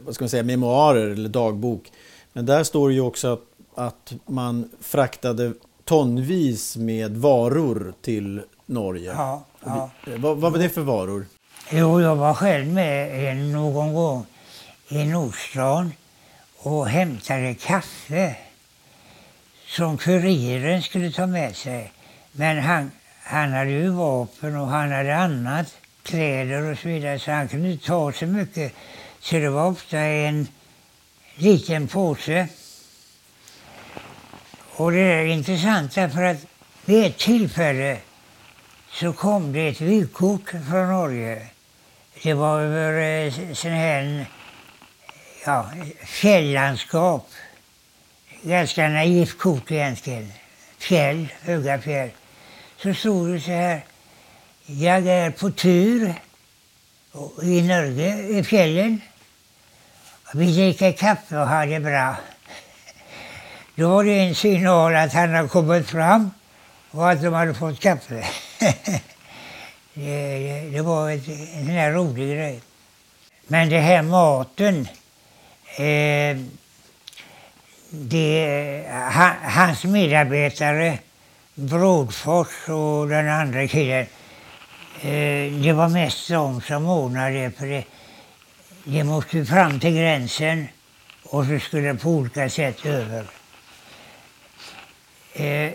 vad 0.00 0.14
ska 0.14 0.24
man 0.24 0.28
säga, 0.30 0.42
memoarer 0.42 1.08
eller 1.10 1.28
dagbok. 1.28 1.92
Men 2.32 2.46
där 2.46 2.64
står 2.64 2.92
ju 2.92 3.00
också 3.00 3.32
att, 3.32 3.42
att 3.74 4.12
man 4.26 4.70
fraktade 4.80 5.52
tonvis 5.84 6.76
med 6.76 7.16
varor 7.16 7.94
till 8.02 8.40
Norge. 8.66 9.12
Ja, 9.16 9.44
ja. 9.64 9.90
Eh, 10.06 10.18
Vad, 10.20 10.36
vad 10.38 10.52
var 10.52 10.58
det 10.58 10.68
för 10.68 10.80
varor? 10.80 11.26
Jo, 11.76 12.00
jag 12.00 12.16
var 12.16 12.34
själv 12.34 12.66
med 12.66 13.28
en, 13.30 13.52
någon 13.52 13.94
gång 13.94 14.26
i 14.88 15.04
Nordstan 15.04 15.92
och 16.56 16.88
hämtade 16.88 17.54
kaffe 17.54 18.36
som 19.66 19.98
kuriren 19.98 20.82
skulle 20.82 21.10
ta 21.10 21.26
med 21.26 21.56
sig. 21.56 21.92
Men 22.32 22.58
han, 22.58 22.90
han 23.22 23.52
hade 23.52 23.70
ju 23.70 23.88
vapen 23.88 24.56
och 24.56 24.66
han 24.66 24.92
hade 24.92 25.16
annat, 25.16 25.76
kläder 26.02 26.72
och 26.72 26.78
så 26.78 26.88
vidare, 26.88 27.18
så 27.18 27.30
han 27.30 27.48
kunde 27.48 27.70
inte 27.70 27.86
ta 27.86 28.12
så 28.12 28.26
mycket. 28.26 28.72
Så 29.20 29.36
det 29.36 29.48
var 29.48 29.66
ofta 29.66 29.98
en 29.98 30.48
liten 31.34 31.88
påse. 31.88 32.48
Och 34.76 34.92
det 34.92 35.00
är 35.00 35.24
intressant 35.24 35.94
därför 35.94 36.22
att 36.22 36.46
vid 36.84 37.04
ett 37.04 37.18
tillfälle 37.18 37.98
så 38.92 39.12
kom 39.12 39.52
det 39.52 39.68
ett 39.68 39.80
vykort 39.80 40.50
från 40.50 40.88
Norge. 40.88 41.48
Det 42.24 42.34
var 42.34 42.60
över 42.60 43.26
eh, 43.26 43.54
sån 43.54 43.70
här 43.70 44.26
ja, 45.46 45.70
fjällandskap. 46.04 47.28
Ganska 48.42 48.88
naivt 48.88 49.38
kort 49.38 49.70
egentligen. 49.70 50.32
Fjäll, 50.78 51.28
höga 51.42 51.80
fjäll. 51.80 52.10
Så 52.76 52.94
stod 52.94 53.32
det 53.32 53.40
så 53.40 53.50
här. 53.50 53.84
Jag 54.66 55.06
är 55.06 55.30
på 55.30 55.50
tur 55.50 56.14
i 57.42 57.62
Norge, 57.62 58.38
i 58.38 58.44
fjällen. 58.44 59.00
Vi 60.34 60.54
dricker 60.54 60.92
kaffe 60.92 61.38
och 61.38 61.48
har 61.48 61.66
det 61.66 61.80
bra. 61.80 62.16
Då 63.74 63.88
var 63.88 64.04
det 64.04 64.18
en 64.18 64.34
signal 64.34 64.96
att 64.96 65.12
han 65.12 65.34
har 65.34 65.48
kommit 65.48 65.86
fram 65.86 66.30
och 66.90 67.10
att 67.10 67.22
de 67.22 67.32
hade 67.32 67.54
fått 67.54 67.80
kaffe. 67.80 68.24
det, 69.94 70.38
det, 70.38 70.70
det 70.70 70.82
var 70.82 71.10
ett, 71.10 71.28
en 71.28 71.66
sån 71.66 71.74
här 71.74 71.92
rolig 71.92 72.36
grej. 72.36 72.60
Men 73.46 73.68
det 73.68 73.78
här 73.78 74.02
maten, 74.02 74.88
eh, 75.76 76.36
det, 77.90 78.86
han, 78.90 79.32
hans 79.42 79.84
medarbetare, 79.84 80.98
Brådfors 81.54 82.68
och 82.68 83.08
den 83.08 83.28
andra 83.28 83.68
killen, 83.68 84.06
eh, 85.02 85.52
det 85.62 85.72
var 85.72 85.88
mest 85.88 86.28
de 86.28 86.60
som 86.60 86.86
ordnade 86.86 87.30
det. 87.30 87.50
För 87.50 87.66
det, 87.66 87.84
det 88.84 89.04
måste 89.04 89.36
ju 89.36 89.44
fram 89.44 89.80
till 89.80 89.96
gränsen 89.96 90.68
och 91.22 91.44
så 91.44 91.58
skulle 91.58 91.92
det 91.92 91.98
på 91.98 92.10
olika 92.10 92.50
sätt 92.50 92.86
över. 92.86 93.24
Eh, 95.32 95.44
eh 95.44 95.72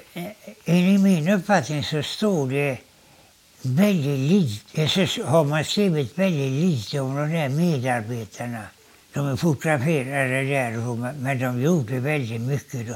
enligt 0.66 1.02
min 1.02 1.30
uppfattning 1.30 1.84
så 1.84 2.04
står 2.04 2.48
det 2.48 2.78
väldigt 3.62 4.20
lite, 4.20 5.08
så 5.08 5.24
har 5.24 5.44
man 5.44 5.63
skrivit 5.63 6.18
väldigt 6.18 6.51
lite 6.51 7.00
om 7.00 7.16
de 7.16 7.32
där 7.32 7.50
medarbetarna. 7.50 8.63
De 9.13 9.28
är 9.28 9.36
fotograferade 9.36 10.44
där, 10.44 11.13
men 11.13 11.39
de 11.39 11.62
gjorde 11.62 12.00
väldigt 12.00 12.42
mycket. 12.42 12.88
Då. 12.88 12.96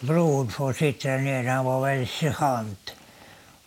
Brådfors 0.00 0.76
sitter 0.78 1.18
nere, 1.18 1.48
han 1.48 1.64
var 1.64 1.80
väl 1.80 2.06
sergeant. 2.06 2.94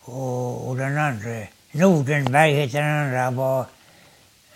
Och, 0.00 0.68
och 0.68 0.76
den 0.76 0.98
andra, 0.98 1.46
Nordenberg 1.72 2.54
heter 2.54 2.82
den 2.82 2.98
andra, 3.06 3.18
han 3.18 3.36
var 3.36 3.66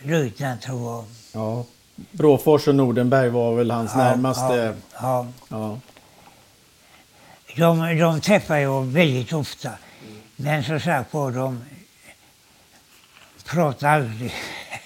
löjtnant 0.03 0.63
tror 0.63 0.93
jag. 0.93 1.05
Ja. 1.33 1.65
Bråfors 2.11 2.69
och 2.69 2.75
Nordenberg 2.75 3.29
var 3.29 3.55
väl 3.55 3.71
hans 3.71 3.95
närmaste... 3.95 4.75
Ja, 5.01 5.01
Ja. 5.01 5.27
ja. 5.49 5.79
De, 7.57 7.99
de 7.99 8.21
träffar 8.21 8.57
jag 8.57 8.83
väldigt 8.83 9.33
ofta. 9.33 9.71
Men 10.41 10.65
som 10.65 10.81
sagt 10.81 11.15
var, 11.15 11.31
de 11.31 11.65
pratar 13.45 13.89
aldrig. 13.89 14.35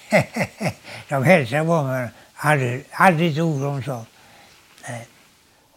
de 1.09 1.23
hälsade 1.23 1.65
på 1.65 1.83
mig. 1.83 2.09
Aldrig, 2.35 2.85
aldrig 2.91 3.31
ett 3.31 3.43
ord 3.43 3.61
de 3.61 3.83
sa. 3.83 4.05
Nej. 4.89 5.07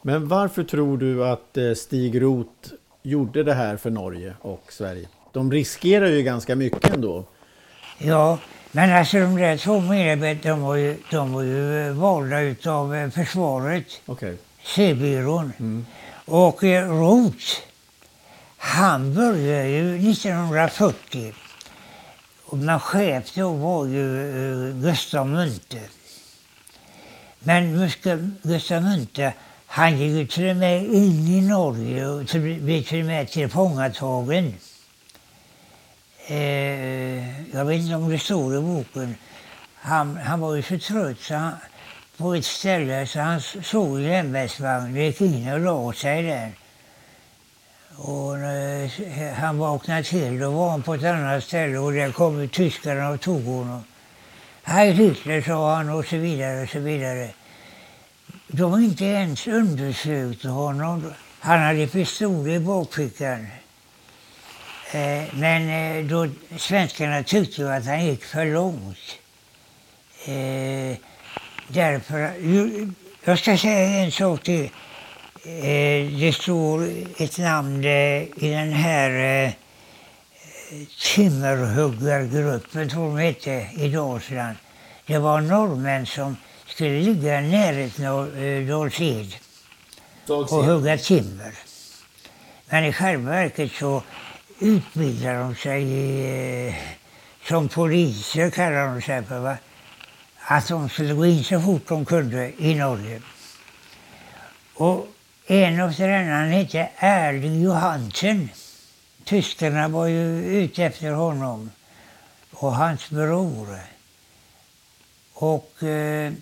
Men 0.02 0.28
varför 0.28 0.64
tror 0.64 0.98
du 0.98 1.24
att 1.24 1.56
eh, 1.56 1.74
Stig 1.74 2.22
Roth 2.22 2.72
gjorde 3.02 3.42
det 3.42 3.54
här 3.54 3.76
för 3.76 3.90
Norge 3.90 4.34
och 4.40 4.64
Sverige? 4.68 5.08
De 5.32 5.52
riskerar 5.52 6.06
ju 6.06 6.22
ganska 6.22 6.56
mycket 6.56 6.94
ändå. 6.94 7.24
Ja, 7.98 8.38
men 8.72 8.92
alltså 8.92 9.18
de 9.18 9.36
där 9.36 9.56
två 9.56 9.80
medarbetarna 9.80 10.54
de 10.54 10.62
var 10.62 10.76
ju, 10.76 10.96
de 11.10 11.32
var 11.32 11.42
ju 11.42 11.90
valda 11.90 12.40
utav 12.40 12.94
eh, 12.94 13.10
försvaret. 13.10 13.86
Okay. 14.06 14.36
C-byrån. 14.64 15.52
Mm. 15.58 15.86
Och 16.24 16.64
eh, 16.64 16.88
Roth, 16.88 17.46
han 18.66 19.14
började 19.14 19.68
ju 19.68 20.10
1940. 20.10 21.32
Men 22.52 22.80
chef 22.80 23.34
då 23.34 23.52
var 23.52 23.86
ju 23.86 24.06
eh, 24.68 24.74
Gustav 24.74 25.26
Munthe. 25.26 25.80
Men 27.38 27.90
Gustav 28.42 28.82
Munthe, 28.82 29.32
han 29.66 29.98
gick 29.98 30.12
ju 30.12 30.26
till 30.26 30.50
och 30.50 30.56
med 30.56 30.84
in 30.84 31.26
i 31.28 31.40
Norge 31.40 32.06
och 32.06 32.24
blev 32.60 32.82
till 32.82 33.00
och 33.00 33.06
med 33.06 33.28
tillfångatagen. 33.28 34.54
Eh, 36.26 37.54
jag 37.54 37.64
vet 37.64 37.80
inte 37.80 37.94
om 37.94 38.08
det 38.08 38.18
står 38.18 38.56
i 38.56 38.60
boken. 38.60 39.14
Han, 39.74 40.16
han 40.16 40.40
var 40.40 40.54
ju 40.54 40.62
så 40.62 40.78
trött 40.78 41.20
så 41.20 41.34
han, 41.34 41.52
på 42.16 42.34
ett 42.34 42.44
ställe 42.44 43.06
så 43.06 43.20
han 43.20 43.40
såg 43.40 44.00
järnvägsvagnen, 44.00 44.94
gick 44.94 45.20
in 45.20 45.52
och 45.52 45.60
la 45.60 45.92
sig 45.92 46.22
där. 46.22 46.52
Och 47.98 48.38
när 48.38 49.32
han 49.34 49.58
vaknade 49.58 50.02
till 50.02 50.38
då 50.38 50.50
var 50.50 50.70
han 50.70 50.82
på 50.82 50.94
ett 50.94 51.04
annat 51.04 51.44
ställe 51.44 51.78
och 51.78 51.92
där 51.92 52.12
kom 52.12 52.48
tyskarna 52.48 53.08
och 53.08 53.20
tog 53.20 53.44
honom. 53.44 53.84
Hej 54.62 54.92
Hitler 54.92 55.42
sa 55.42 55.74
han 55.74 55.90
och 55.90 56.06
så 56.06 56.16
vidare 56.16 56.62
och 56.62 56.68
så 56.68 56.78
vidare. 56.78 57.30
De 58.48 58.72
har 58.72 58.78
inte 58.80 59.04
ens 59.04 59.46
undersökt 59.46 60.44
honom. 60.44 61.12
Han 61.40 61.60
hade 61.60 61.86
pistol 61.86 62.50
i 62.50 62.58
bakfickan. 62.58 63.46
Eh, 64.92 65.24
men 65.34 65.68
eh, 65.68 66.04
då 66.04 66.28
svenskarna 66.58 67.22
tyckte 67.22 67.62
ju 67.62 67.68
att 67.68 67.86
han 67.86 68.06
gick 68.06 68.24
för 68.24 68.46
långt. 68.46 69.18
Därför, 71.68 72.30
jag 73.24 73.38
ska 73.38 73.56
säga 73.56 74.04
en 74.04 74.12
sak 74.12 74.42
till. 74.42 74.70
Det 76.20 76.34
står 76.34 76.88
ett 77.16 77.38
namn 77.38 77.84
i 77.84 78.50
den 78.50 78.72
här 78.72 79.52
timmerhuggargruppen, 81.14 82.88
tror 82.88 83.08
de 83.08 83.18
hette, 83.18 83.68
i 83.76 83.88
Dalsland. 83.88 84.56
Det 85.06 85.18
var 85.18 85.40
norrmän 85.40 86.06
som 86.06 86.36
skulle 86.66 87.00
ligga 87.00 87.40
i 87.40 87.50
närheten 87.50 88.06
av 88.06 88.26
Dals-Ed 88.68 89.34
och 90.28 90.64
hugga 90.64 90.98
timmer. 90.98 91.52
Men 92.68 92.84
i 92.84 92.92
själva 92.92 93.30
verket 93.30 93.72
så 93.72 94.02
utbildade 94.58 95.38
de 95.38 95.54
sig 95.54 95.82
eh, 96.68 96.74
som 97.48 97.68
poliser, 97.68 98.50
kallar 98.50 98.86
de 98.86 99.02
sig 99.02 99.22
för. 99.24 99.38
Va? 99.38 99.56
Att 100.40 100.68
de 100.68 100.88
skulle 100.88 101.14
gå 101.14 101.26
in 101.26 101.44
så 101.44 101.60
fort 101.60 101.88
de 101.88 102.04
kunde 102.04 102.52
i 102.58 102.74
Norge. 102.74 103.20
Och 104.74 105.08
en 105.46 105.80
av 105.80 105.92
tränarna 105.92 106.46
hette 106.46 106.88
Erling 106.98 107.62
Johansen. 107.62 108.48
Tyskarna 109.24 109.88
var 109.88 110.06
ju 110.06 110.44
ute 110.44 110.84
efter 110.84 111.10
honom 111.10 111.70
och 112.50 112.76
hans 112.76 113.10
bror. 113.10 113.78
Och 115.32 115.82
eh, 115.82 116.32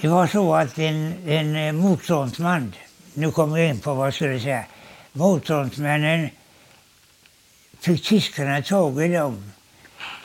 det 0.00 0.08
var 0.08 0.26
så 0.26 0.54
att 0.54 0.78
en, 0.78 1.28
en 1.28 1.56
eh, 1.56 1.72
motståndsman, 1.72 2.74
nu 3.14 3.30
kommer 3.30 3.58
jag 3.58 3.68
in 3.68 3.80
på 3.80 3.94
vad 3.94 4.06
jag 4.06 4.14
skulle 4.14 4.40
säga, 4.40 4.64
motståndsmännen 5.12 6.30
fick 7.80 8.04
tyskarna 8.04 8.62
tag 8.62 9.04
i 9.04 9.08
dem 9.08 9.52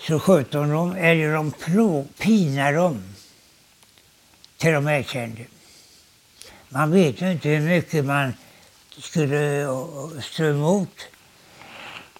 så 0.07 0.19
sköt 0.19 0.51
de 0.51 0.69
dem 0.69 0.95
eller 0.95 1.33
de 1.33 1.51
plå, 1.51 2.05
pinade 2.17 2.77
dem 2.77 3.03
till 4.57 4.73
de 4.73 4.87
erkände. 4.87 5.45
Man 6.69 6.91
vet 6.91 7.21
ju 7.21 7.31
inte 7.31 7.49
hur 7.49 7.69
mycket 7.69 8.05
man 8.05 8.33
skulle 8.97 9.61
eh, 9.61 10.21
stå 10.21 10.43
emot. 10.43 11.07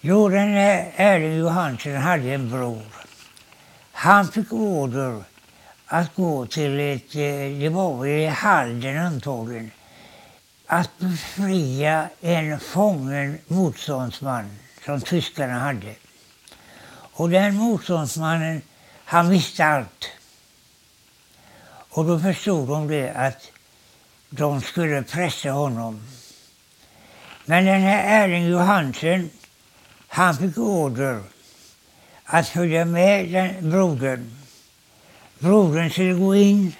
Jo, 0.00 0.28
den 0.28 0.52
här 0.52 0.92
Erling 0.96 1.36
Johansson 1.36 1.96
hade 1.96 2.34
en 2.34 2.50
bror. 2.50 2.82
Han 3.92 4.28
fick 4.28 4.52
order 4.52 5.22
att 5.86 6.14
gå 6.14 6.46
till 6.46 6.80
ett, 6.80 7.14
eh, 7.14 7.60
det 7.60 7.68
var 7.68 8.06
i 8.06 8.26
Halden 8.26 8.98
antagligen, 8.98 9.70
att 10.66 10.98
befria 10.98 12.08
en 12.20 12.60
fången 12.60 13.38
motståndsman 13.46 14.58
som 14.84 15.00
tyskarna 15.00 15.58
hade. 15.58 15.94
Och 17.12 17.30
den 17.30 17.54
motståndsmannen, 17.54 18.62
han 19.04 19.30
visste 19.30 19.64
allt. 19.64 20.10
Och 21.90 22.04
då 22.04 22.18
förstod 22.18 22.68
de 22.68 22.88
det 22.88 23.10
att 23.10 23.52
de 24.30 24.60
skulle 24.60 25.02
pressa 25.02 25.50
honom. 25.50 26.00
Men 27.44 27.64
den 27.64 27.80
här 27.80 28.24
Erling 28.24 28.46
Johansen, 28.46 29.30
han 30.08 30.36
fick 30.36 30.58
order 30.58 31.22
att 32.24 32.48
följa 32.48 32.84
med 32.84 33.28
den 33.28 33.70
brodern. 33.70 34.36
Brodern 35.38 35.90
skulle 35.90 36.12
gå 36.12 36.34
in 36.34 36.74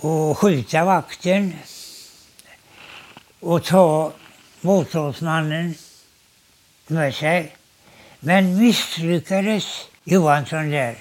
och 0.00 0.38
skjuta 0.38 0.84
vakten 0.84 1.54
och 3.40 3.64
ta 3.64 4.12
motståndsmannen 4.60 5.74
med 6.86 7.14
sig. 7.14 7.54
Men 8.20 8.58
misslyckades 8.58 9.88
Johansson 10.04 10.70
där 10.70 10.98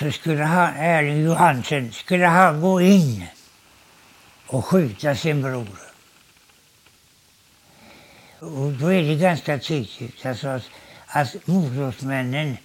så 0.00 0.10
skulle 0.10 0.44
han, 0.44 0.76
Erling 0.76 1.24
Johansen, 1.24 1.92
skulle 1.92 2.26
han 2.26 2.60
gå 2.60 2.80
in 2.80 3.24
och 4.46 4.64
skjuta 4.64 5.16
sin 5.16 5.42
bror. 5.42 5.78
Och 8.38 8.72
då 8.72 8.92
är 8.92 9.02
det 9.02 9.14
ganska 9.14 9.58
tydligt 9.58 10.26
alltså 10.26 10.48
att, 10.48 10.62
att 11.06 11.46
motståndsmännen 11.46 12.56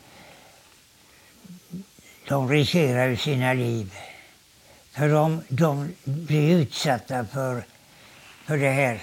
de 2.27 2.49
riskerar 2.49 3.07
ju 3.07 3.17
sina 3.17 3.53
liv. 3.53 3.93
För 4.91 5.09
de, 5.09 5.41
de 5.47 5.93
blir 6.03 6.55
utsatta 6.55 7.25
för, 7.25 7.63
för 8.45 8.57
det 8.57 8.71
här 8.71 9.01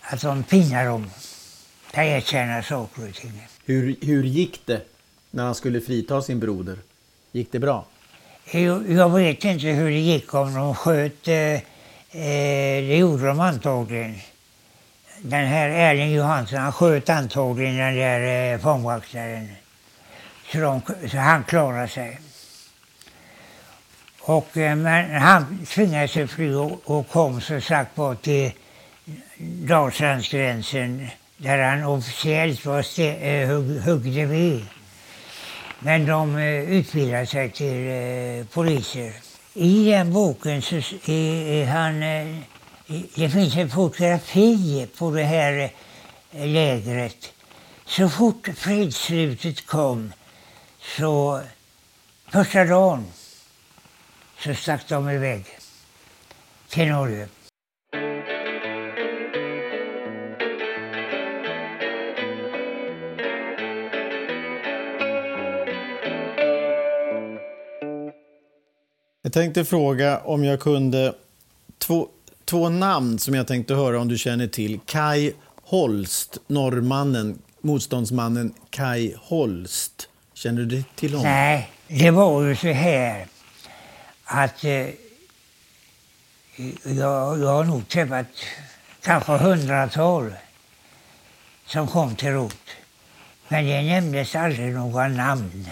att 0.00 0.20
de 0.20 0.42
pinar 0.42 0.86
dem. 0.86 1.10
Jag 1.94 2.06
erkänner 2.06 2.62
saker 2.62 3.08
och 3.08 3.14
ting. 3.14 3.46
Hur, 3.64 3.96
hur 4.00 4.24
gick 4.24 4.66
det 4.66 4.82
när 5.30 5.44
han 5.44 5.54
skulle 5.54 5.80
frita 5.80 6.22
sin 6.22 6.40
broder? 6.40 6.78
Gick 7.36 7.52
det 7.52 7.58
bra? 7.58 7.84
Jag, 8.50 8.90
jag 8.90 9.10
vet 9.10 9.44
inte 9.44 9.66
hur 9.66 9.90
det 9.90 9.98
gick 9.98 10.34
om 10.34 10.54
de 10.54 10.74
sköt. 10.74 11.28
Eh, 11.28 11.34
eh, 11.34 11.60
det 12.88 12.96
gjorde 12.96 13.26
de 13.26 13.40
antagligen. 13.40 14.14
Den 15.22 15.46
här 15.46 15.68
Erling 15.68 16.12
Johansson 16.12 16.58
han 16.58 16.72
sköt 16.72 17.08
antagligen 17.08 17.76
den 17.76 17.94
där 17.94 18.52
eh, 18.52 18.58
fångvaktaren. 18.58 19.48
Så, 20.52 20.80
så 21.10 21.16
han 21.16 21.44
klarade 21.44 21.88
sig. 21.88 22.18
Och, 24.20 24.56
eh, 24.56 24.76
men 24.76 25.22
han 25.22 25.66
tvingade 25.66 26.08
sig 26.08 26.26
fly 26.26 26.54
och, 26.84 27.08
kom 27.08 27.40
som 27.40 27.60
sagt 27.60 27.98
var 27.98 28.14
till 28.14 28.52
Dalslandsgränsen 29.38 31.08
där 31.36 31.58
han 31.58 31.84
officiellt 31.84 32.66
var 32.66 33.00
eh, 33.00 33.48
hugg, 33.48 33.80
huggde 33.80 34.26
ved. 34.26 34.62
Men 35.78 36.06
de 36.06 36.36
eh, 36.36 36.70
utbildar 36.70 37.24
sig 37.24 37.50
till 37.50 37.88
eh, 37.88 38.46
poliser. 38.46 39.12
I 39.54 39.90
den 39.90 40.12
boken 40.12 40.62
så 40.62 40.76
är 41.06 41.66
han, 41.66 42.02
eh, 42.02 42.36
det 43.14 43.30
finns 43.30 43.56
en 43.56 43.70
fotografi 43.70 44.88
på 44.98 45.10
det 45.10 45.22
här 45.22 45.70
lägret. 46.32 47.32
Så 47.86 48.08
fort 48.08 48.48
fredsslutet 48.56 49.66
kom 49.66 50.12
så 50.96 51.42
första 52.28 52.64
dagen 52.64 53.06
så 54.38 54.54
stack 54.54 54.88
de 54.88 55.10
iväg 55.10 55.44
till 56.68 56.88
Norge. 56.88 57.28
Jag 69.26 69.32
tänkte 69.32 69.64
fråga 69.64 70.18
om 70.18 70.44
jag 70.44 70.60
kunde... 70.60 71.14
Två, 71.78 72.08
två 72.44 72.68
namn 72.68 73.18
som 73.18 73.34
jag 73.34 73.46
tänkte 73.46 73.74
höra 73.74 74.00
om 74.00 74.08
du 74.08 74.18
känner 74.18 74.46
till. 74.46 74.80
Kai 74.86 75.32
Holst, 75.62 76.38
norrmannen, 76.46 77.38
motståndsmannen 77.60 78.54
Kai 78.70 79.14
Holst. 79.18 80.08
Känner 80.34 80.62
du 80.62 80.84
till 80.94 81.14
honom? 81.14 81.30
Nej, 81.32 81.70
det 81.88 82.10
var 82.10 82.42
ju 82.42 82.56
så 82.56 82.66
här 82.66 83.26
att 84.24 84.64
eh, 84.64 84.70
jag, 86.84 87.38
jag 87.40 87.48
har 87.48 87.64
nog 87.64 87.88
träffat 87.88 88.26
kanske 89.02 89.32
hundratal 89.32 90.32
som 91.66 91.86
kom 91.86 92.16
till 92.16 92.28
ROT. 92.28 92.56
Men 93.48 93.66
det 93.66 93.82
nämndes 93.82 94.34
aldrig 94.34 94.74
några 94.74 95.08
namn. 95.08 95.66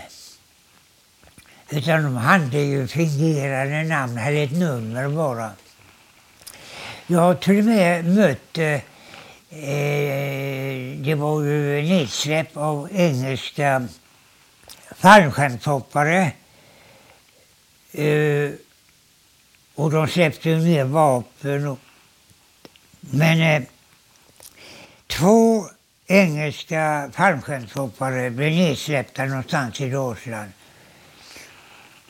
Utan 1.74 2.02
de 2.02 2.16
hade 2.16 2.60
ju 2.60 2.87
fingerade 2.87 3.84
namn, 3.84 4.16
hade 4.16 4.37
ett 4.37 4.52
nummer 4.52 5.08
bara. 5.08 5.50
Jag 7.06 7.20
har 7.20 7.34
till 7.34 7.58
och 7.58 7.64
med 7.64 8.04
mött, 8.04 8.58
eh, 8.58 8.80
det 11.04 11.14
var 11.14 11.42
ju 11.42 11.82
nedsläpp 11.82 12.56
av 12.56 12.88
engelska 12.92 13.88
fallskärmshoppare. 14.96 16.32
Eh, 17.92 18.50
och 19.74 19.90
de 19.90 20.08
släppte 20.08 20.50
ju 20.50 20.58
ner 20.58 20.84
vapen. 20.84 21.66
Och, 21.66 21.78
men 23.00 23.40
eh, 23.40 23.62
två 25.06 25.66
engelska 26.06 27.10
fallskärmshoppare 27.12 28.30
blev 28.30 28.52
nedsläppta 28.52 29.24
någonstans 29.24 29.80
i 29.80 29.90
Dalsland. 29.90 30.52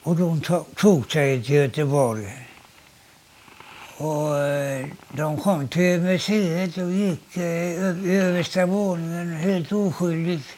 Och 0.05 0.17
de 0.17 0.41
tog 0.77 1.13
sig 1.13 1.43
till 1.43 1.55
Göteborg. 1.55 2.49
Och 3.97 4.39
eh, 4.39 4.87
de 5.13 5.37
kom 5.39 5.69
till 5.69 6.01
museet 6.01 6.77
och 6.77 6.93
gick 6.93 7.37
eh, 7.37 7.85
upp 7.85 8.05
i 8.05 8.17
översta 8.17 8.67
våningen 8.67 9.37
helt 9.37 9.73
oskyldigt. 9.73 10.49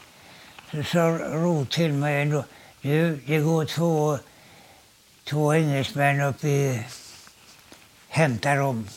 Så 0.70 0.82
sa 0.82 1.18
Ro 1.18 1.64
till 1.64 1.92
mig 1.92 2.22
ändå, 2.22 2.44
nu 2.80 3.20
det 3.26 3.38
går 3.38 3.64
två, 3.64 4.18
två 5.24 5.54
engelsmän 5.54 6.20
upp 6.20 6.44
i, 6.44 6.82
hämtar 8.08 8.56
dem. 8.56 8.88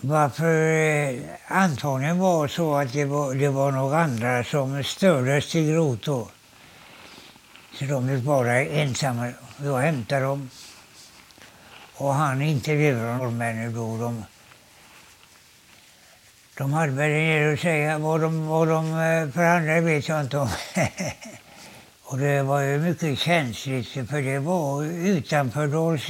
Varför 0.00 0.72
eh, 0.72 1.20
antagligen 1.48 2.18
var 2.18 2.48
så 2.48 2.74
att 2.74 2.92
det 2.92 3.04
var, 3.04 3.34
det 3.34 3.48
var 3.48 3.72
några 3.72 3.98
andra 3.98 4.44
som 4.44 4.84
störde 4.84 5.40
Stig 5.40 5.74
Roth 5.76 6.04
då. 6.04 6.28
Så 7.74 7.84
de 7.84 8.06
blev 8.06 8.22
bara 8.24 8.60
ensamma. 8.60 9.32
Jag 9.64 9.78
hämtade 9.78 10.24
dem. 10.24 10.50
Och 11.94 12.14
han 12.14 12.42
intervjuade 12.42 13.16
norrmännen 13.16 13.74
då. 13.74 13.96
De, 13.96 14.24
de 16.58 16.72
hade 16.72 16.92
väl 16.92 17.10
en 17.10 17.42
del 17.42 17.54
att 17.54 17.60
säga. 17.60 17.98
Vad 17.98 18.20
de, 18.20 18.46
vad 18.46 18.68
de 18.68 18.86
eh, 18.86 19.30
förhandlade 19.30 19.80
vet 19.80 20.08
jag 20.08 20.20
inte 20.20 20.38
om. 20.38 20.48
och 22.02 22.18
det 22.18 22.42
var 22.42 22.60
ju 22.60 22.78
mycket 22.78 23.18
känsligt 23.18 23.88
för 23.88 24.22
det 24.22 24.38
var 24.38 24.84
utanför 24.84 25.66
Dals 25.66 26.08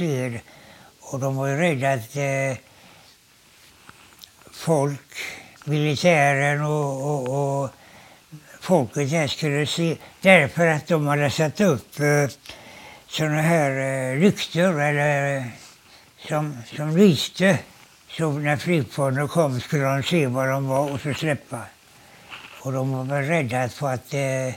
Och 0.99 1.19
de 1.19 1.35
var 1.35 1.47
ju 1.47 1.57
rädda 1.57 1.93
att 1.93 2.15
eh, 2.15 2.57
folk, 4.51 5.15
militären 5.65 6.61
och, 6.61 7.03
och, 7.11 7.63
och 7.63 7.69
folket 8.71 9.11
här 9.11 9.27
skulle 9.27 9.65
se. 9.65 9.97
Därför 10.21 10.67
att 10.67 10.87
de 10.87 11.07
hade 11.07 11.29
satt 11.29 11.61
upp 11.61 11.99
eh, 11.99 12.29
sådana 13.07 13.41
här 13.41 13.71
eh, 13.71 14.19
lyktor 14.19 14.81
eller 14.81 15.37
eh, 15.37 15.43
som, 16.27 16.57
som 16.75 16.97
lyste. 16.97 17.59
Så 18.17 18.31
när 18.31 18.57
flygplanen 18.57 19.27
kom 19.27 19.61
skulle 19.61 19.83
de 19.83 20.03
se 20.03 20.27
var 20.27 20.47
de 20.47 20.67
var 20.67 20.91
och 20.91 21.01
så 21.01 21.13
släppa. 21.13 21.59
Och 22.61 22.71
de 22.71 22.91
var 22.91 23.03
väl 23.03 23.23
rädda 23.23 23.69
för 23.69 23.93
att 23.93 24.13
eh, 24.13 24.55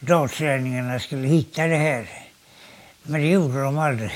dalslänningarna 0.00 0.98
skulle 1.00 1.28
hitta 1.28 1.66
det 1.66 1.76
här. 1.76 2.08
Men 3.02 3.20
det 3.20 3.28
gjorde 3.28 3.62
de 3.62 3.78
aldrig. 3.78 4.10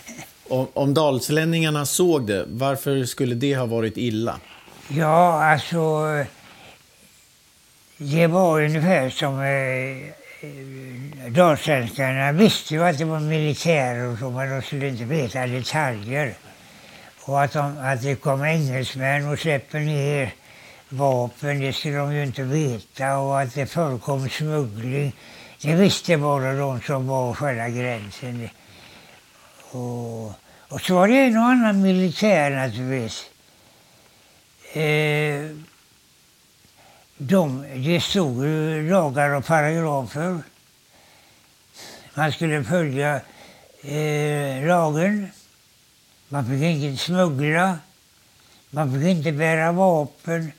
om, 0.48 0.66
om 0.74 0.94
dalslänningarna 0.94 1.86
såg 1.86 2.26
det, 2.26 2.44
varför 2.48 3.04
skulle 3.04 3.34
det 3.34 3.54
ha 3.54 3.66
varit 3.66 3.96
illa? 3.96 4.40
Ja, 4.88 5.44
alltså 5.44 5.78
det 8.02 8.26
var 8.26 8.62
ungefär 8.62 9.10
som 9.10 9.40
eh, 9.40 10.08
eh 10.40 11.30
dalsvenskarna 11.30 12.32
visste 12.32 12.74
ju 12.74 12.84
att 12.84 12.98
det 12.98 13.04
var 13.04 13.20
militärer 13.20 14.12
och 14.12 14.18
så, 14.18 14.30
men 14.30 14.50
de 14.50 14.62
skulle 14.62 14.88
inte 14.88 15.04
veta 15.04 15.46
detaljer. 15.46 16.34
Och 17.20 17.42
att, 17.42 17.52
de, 17.52 17.78
att 17.78 18.02
det 18.02 18.14
kom 18.14 18.44
engelsmän 18.44 19.28
och 19.28 19.38
släpper 19.38 19.80
ner 19.80 20.34
vapen, 20.88 21.60
det 21.60 21.72
skulle 21.72 21.96
de 21.96 22.14
ju 22.14 22.22
inte 22.22 22.42
veta. 22.42 23.18
Och 23.18 23.40
att 23.40 23.54
det 23.54 23.66
förekom 23.66 24.28
smuggling, 24.28 25.12
det 25.62 25.74
visste 25.74 26.16
bara 26.16 26.54
de 26.54 26.80
som 26.80 27.06
var 27.06 27.34
själva 27.34 27.68
gränsen. 27.68 28.48
Och, 29.70 30.26
och 30.68 30.80
så 30.80 30.94
var 30.94 31.08
det 31.08 31.18
en 31.18 31.36
och 31.36 31.44
annan 31.44 31.82
militär 31.82 32.50
naturligtvis. 32.50 33.30
Eh, 34.72 35.69
de, 37.22 37.64
det 37.74 38.00
stod 38.00 38.44
ju 38.44 38.90
lagar 38.90 39.30
och 39.30 39.44
paragrafer. 39.44 40.42
Man 42.14 42.32
skulle 42.32 42.64
följa 42.64 43.20
eh, 43.82 44.66
lagen. 44.66 45.30
Man 46.28 46.46
fick 46.46 46.62
inte 46.62 47.04
smuggla. 47.04 47.78
Man 48.70 48.92
fick 48.92 49.08
inte 49.08 49.32
bära 49.32 49.72
vapen. 49.72 50.52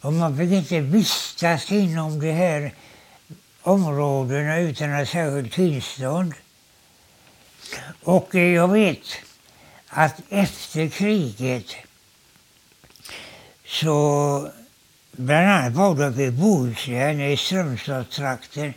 Och 0.00 0.12
man 0.12 0.36
fick 0.36 0.52
inte 0.52 0.80
vistas 0.80 1.72
inom 1.72 2.20
de 2.20 2.32
här 2.32 2.74
områdena 3.62 4.58
utan 4.58 4.92
att 4.92 5.08
särskilt 5.08 5.52
tillstånd. 5.52 6.34
Och 8.02 8.34
eh, 8.34 8.54
jag 8.54 8.68
vet 8.68 9.06
att 9.88 10.20
efter 10.28 10.88
kriget 10.88 11.76
så 13.66 14.50
bland 15.18 15.46
annat 15.50 15.72
var 15.72 15.94
det 15.94 16.06
uppe 16.06 16.22
i 16.22 16.30
Bohuslän, 16.30 17.20
i 17.20 17.36
Strömstadstrakten. 17.36 18.74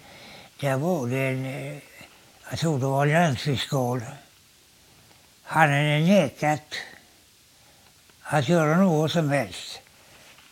Där 0.60 0.78
var 0.78 1.08
det 1.08 1.20
en, 1.20 1.46
eh, 1.46 1.78
jag 2.50 2.60
tror 2.60 2.80
det 2.80 2.86
var 2.86 3.06
landsfiskal. 3.06 4.02
Han 5.44 5.70
hade 5.70 6.00
nekat 6.00 6.68
att 8.24 8.50
göra 8.50 8.76
något 8.76 9.12
som 9.12 9.30
helst. 9.30 9.80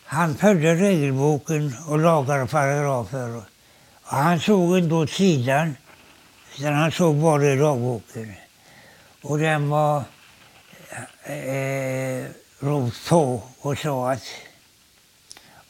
Han 0.06 0.36
följde 0.36 0.76
regelboken 0.76 1.76
och 1.88 2.00
lagar 2.00 2.44
och 2.44 2.50
paragrafer. 2.50 3.36
Och 3.38 4.18
han 4.18 4.40
såg 4.40 4.78
inte 4.78 4.96
åt 4.96 5.10
sidan, 5.10 5.76
utan 6.58 6.74
han 6.74 6.92
såg 6.92 7.16
bara 7.16 7.46
i 7.54 7.56
dagboken. 7.56 8.34
Och 9.22 9.40
den 9.40 9.70
var 9.70 10.04
eh, 11.24 11.56
eh 11.56 12.26
rot 12.60 12.94
på 13.10 13.44
och 13.60 13.78
sa 13.78 14.12
att 14.12 14.24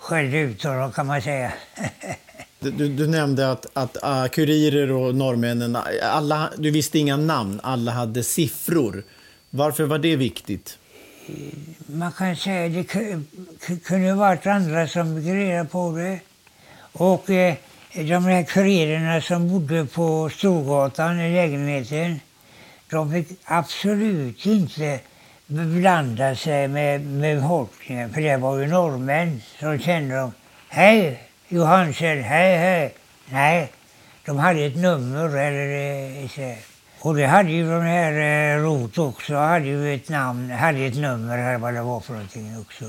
skällde 0.10 0.38
ut 0.38 0.64
honom 0.64 0.92
kan 0.92 1.08
man 1.08 1.22
säga. 1.22 1.52
Du, 2.62 2.90
du, 2.90 3.08
nämnde 3.08 3.52
att, 3.52 3.66
att 3.74 3.98
uh, 4.04 4.28
kurirer 4.28 4.92
och 4.92 5.16
norrmännen, 5.16 5.78
alla, 6.04 6.50
du 6.58 6.72
visste 6.72 7.00
inga 7.00 7.18
namn, 7.18 7.60
alla 7.64 7.92
hade 7.92 8.24
siffror. 8.24 9.04
Varför 9.50 9.84
var 9.84 10.00
det 10.00 10.16
viktigt? 10.16 10.78
Man 11.86 12.12
kan 12.12 12.36
säga 12.36 12.66
att 12.66 12.88
det 13.68 13.84
kunde 13.84 14.14
varit 14.14 14.48
andra 14.48 14.88
som 14.88 15.16
figurerade 15.16 15.70
på 15.70 15.92
det. 15.92 16.20
Och 16.92 17.30
eh, 17.30 17.56
de 17.94 18.26
här 18.26 18.44
kurirerna 18.44 19.22
som 19.22 19.50
bodde 19.50 19.86
på 19.86 20.30
Storgatan 20.30 21.20
i 21.20 21.34
lägenheten, 21.34 22.20
de 22.90 23.12
fick 23.12 23.28
absolut 23.46 24.46
inte 24.46 25.00
blanda 25.50 26.36
sig 26.36 26.68
med, 26.68 27.02
med 27.02 27.42
befolkningen. 27.42 28.14
För 28.14 28.22
det 28.22 28.38
var 28.38 28.58
ju 28.58 28.68
norrmän 28.68 29.42
som 29.60 29.80
kände 29.80 30.16
dem. 30.16 30.32
Hej 30.70 31.24
Johansen, 31.48 32.24
hej 32.24 32.58
hej. 32.58 32.94
Nej, 33.30 33.72
de 34.26 34.38
hade 34.38 34.60
ett 34.60 34.76
nummer 34.76 35.38
eller 35.38 36.28
så. 36.28 36.56
Och 37.02 37.16
det 37.16 37.26
hade 37.26 37.52
ju 37.52 37.70
den 37.70 37.82
här 37.82 38.14
eh, 38.58 38.64
Rot 38.64 38.98
också, 38.98 39.36
hade 39.36 39.66
ju 39.66 39.94
ett 39.96 40.10
namn, 40.10 40.52
hade 40.52 40.80
ett 40.80 40.98
nummer 40.98 41.38
eller 41.38 41.58
vad 41.58 41.74
det 41.74 41.82
var 41.82 42.00
för 42.00 42.14
någonting 42.14 42.60
också. 42.60 42.86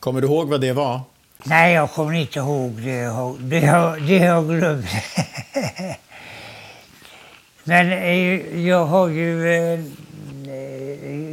Kommer 0.00 0.20
du 0.20 0.26
ihåg 0.26 0.48
vad 0.48 0.60
det 0.60 0.72
var? 0.72 1.00
Nej, 1.44 1.74
jag 1.74 1.90
kommer 1.90 2.12
inte 2.12 2.38
ihåg 2.38 2.72
det. 2.72 3.00
Det 3.38 3.66
har, 3.66 3.98
det 3.98 4.16
har 4.16 4.26
jag 4.36 4.48
glömt. 4.48 4.86
Men 7.64 7.92
eh, 7.92 8.66
jag 8.66 8.86
har 8.86 9.08
ju 9.08 9.54
eh, 9.54 9.80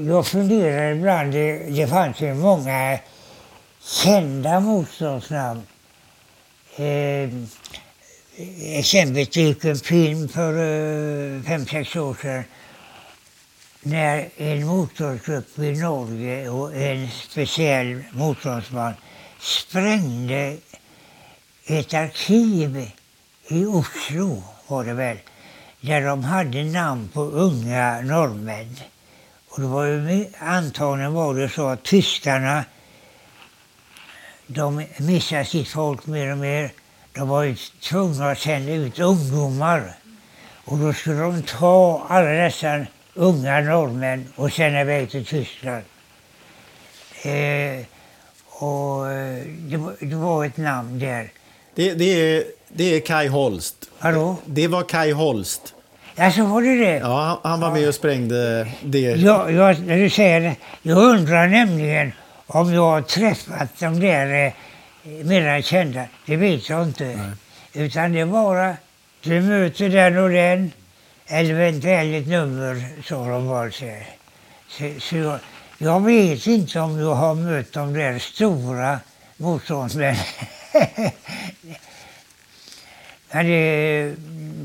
jag 0.08 0.28
funderar 0.28 0.92
ibland, 0.92 1.32
det, 1.32 1.58
det 1.58 1.88
fanns 1.88 2.22
ju 2.22 2.34
många 2.34 3.00
kända 3.82 4.60
motståndsnamn. 4.60 5.64
Eh, 6.76 7.30
exempelvis 8.80 9.36
gick 9.36 9.66
en 9.66 9.76
film 9.76 10.28
för 10.28 10.52
eh, 10.52 11.42
fem, 11.44 11.66
sex 11.66 11.96
år 11.96 12.18
sedan 12.22 12.44
när 13.84 14.30
en 14.38 14.68
motståndsgrupp 14.68 15.60
i 15.60 15.72
Norge 15.72 16.50
och 16.50 16.76
en 16.76 17.10
speciell 17.12 18.04
motståndsman 18.12 18.94
sprängde 19.40 20.58
ett 21.66 21.94
arkiv 21.94 22.90
i 23.48 23.66
Oslo 23.66 24.44
var 24.68 24.84
det 24.84 24.94
väl, 24.94 25.18
där 25.82 26.02
de 26.02 26.24
hade 26.24 26.64
namn 26.64 27.10
på 27.14 27.22
unga 27.22 28.02
norrmän. 28.02 28.76
Och 29.56 29.62
det 29.62 29.68
var 29.68 29.86
ju, 29.86 30.26
antagligen 30.40 31.14
var 31.14 31.34
det 31.34 31.50
så 31.50 31.68
att 31.68 31.84
tyskarna 31.84 32.66
de 34.48 34.86
missade 34.98 35.46
sitt 35.46 35.68
folk 35.68 36.06
mer 36.06 36.32
och 36.32 36.38
mer. 36.38 36.72
De 37.14 37.28
var 37.28 37.44
ju 37.44 37.56
tvungna 37.82 38.32
att 38.32 38.40
sända 38.40 38.72
ut 38.74 39.00
ungdomar. 39.00 39.96
Och 40.66 40.78
då 40.78 40.94
skulle 40.94 41.20
de 41.20 41.42
ta 41.42 42.06
alla 42.08 42.30
dessa 42.30 42.86
unga 43.14 43.62
norrmän 43.62 44.34
och 44.36 44.54
sända 44.54 44.82
iväg 44.82 45.12
till 45.12 45.26
Tyskland. 45.26 45.84
Eh, 47.24 47.86
och 48.46 49.12
eh, 49.12 49.44
det, 49.46 49.78
var, 49.78 49.96
det 50.00 50.16
var 50.16 50.46
ett 50.46 50.58
namn 50.58 51.00
där. 51.00 51.32
Det, 51.76 51.94
det, 51.94 52.06
är, 52.06 52.44
det 52.68 52.84
är 52.84 53.00
Kai 53.00 53.28
Holst. 53.28 53.90
Hallå? 54.00 54.38
Det 54.46 54.68
var 54.68 54.84
Kai 54.84 55.12
Holst. 55.12 55.73
Ja, 56.16 56.32
så 56.32 56.46
var 56.46 56.62
det 56.62 56.76
det? 56.76 56.98
Ja, 56.98 57.40
han, 57.44 57.52
han 57.52 57.60
var 57.60 57.72
med 57.72 57.88
och 57.88 57.96
sprängde 57.96 58.68
det. 58.84 59.00
Ja, 59.00 59.50
ja, 59.52 59.74
när 59.86 59.98
du 59.98 60.10
säger 60.10 60.42
det. 60.42 60.56
Jag 60.82 60.98
undrar 60.98 61.48
nämligen 61.48 62.12
om 62.48 62.74
jag 62.74 62.82
har 62.82 63.02
träffat 63.02 63.80
de 63.80 64.00
där 64.00 64.46
eh, 64.46 64.54
mera 65.26 65.62
kända. 65.62 66.06
Det 66.26 66.36
vet 66.36 66.70
jag 66.70 66.84
inte. 66.84 67.04
Nej. 67.04 67.32
Utan 67.86 68.14
det 68.14 68.20
är 68.20 68.26
bara, 68.26 68.76
du 69.24 69.42
möter 69.42 69.90
den 69.90 70.18
och 70.18 70.30
den. 70.30 70.72
Eller 71.28 71.54
eventuellt 71.54 72.16
ett 72.16 72.28
nummer, 72.28 72.88
så 73.04 73.16
de 73.16 73.48
bara 73.48 73.72
säger. 73.72 74.08
Så, 74.68 74.92
så 75.00 75.18
jag, 75.18 75.40
jag 75.78 76.06
vet 76.06 76.48
inte 76.48 76.80
om 76.80 77.00
jag 77.00 77.16
har 77.16 77.36
mött 77.36 77.74
de 77.74 77.94
där 77.94 78.20
stora 78.20 79.00
motståndsmännen. 79.38 80.26
Men 83.32 83.46
det, 83.46 84.14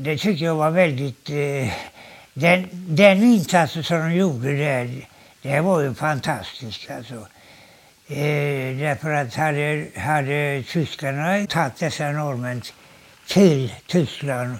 det 0.03 0.17
tycker 0.17 0.45
jag 0.45 0.55
var 0.55 0.71
väldigt... 0.71 1.29
Eh, 1.29 1.73
den, 2.33 2.67
den 2.71 3.23
insatsen 3.23 3.83
som 3.83 3.99
de 3.99 4.13
gjorde 4.13 4.57
där, 4.57 5.07
det 5.41 5.61
var 5.61 5.81
ju 5.81 5.93
fantastiskt 5.93 6.91
alltså. 6.91 7.27
Eh, 8.07 8.77
därför 8.77 9.11
att 9.13 9.35
hade, 9.35 9.87
hade 9.95 10.63
tyskarna 10.67 11.47
tagit 11.47 11.79
dessa 11.79 12.11
norrmän 12.11 12.61
till 13.27 13.73
Tyskland 13.87 14.57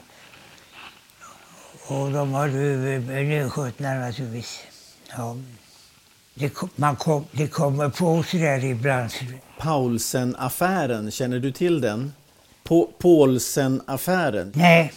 och 1.88 2.12
de 2.12 2.34
hade 2.34 2.52
ju 2.52 3.00
nedskjutna 3.24 3.94
naturligtvis. 3.94 4.64
Ja. 5.18 5.38
Det, 6.34 6.54
man 6.76 6.96
kom, 6.96 7.26
det 7.32 7.48
kommer 7.48 7.90
på 7.90 8.24
sig 8.24 8.40
där 8.40 8.66
ibland. 8.66 9.12
Paulsen-affären, 9.58 11.12
känner 11.12 11.40
du 11.40 11.52
till 11.52 11.82
den? 11.82 12.14
Paulsen-affären. 13.00 14.52
Nej. 14.56 14.94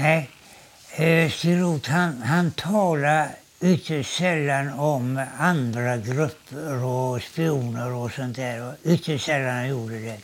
Nej. 0.00 0.30
Eh, 0.96 1.30
Sirot 1.30 1.86
han, 1.86 2.22
han 2.22 2.50
talar 2.50 3.28
ytterst 3.60 4.16
sällan 4.16 4.78
om 4.78 5.26
andra 5.38 5.96
grupper 5.96 6.84
och 6.84 7.22
spioner 7.22 7.92
och 7.92 8.12
sånt 8.12 8.36
där. 8.36 8.74
Ytterst 8.84 9.24
sällan 9.24 9.54
han 9.54 9.68
gjorde 9.68 9.98
det. 9.98 10.20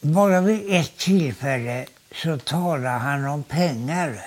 Bara 0.00 0.40
vid 0.40 0.74
ett 0.74 0.96
tillfälle 0.96 1.86
så 2.14 2.38
talade 2.38 2.88
han 2.88 3.24
om 3.24 3.42
pengar. 3.42 4.20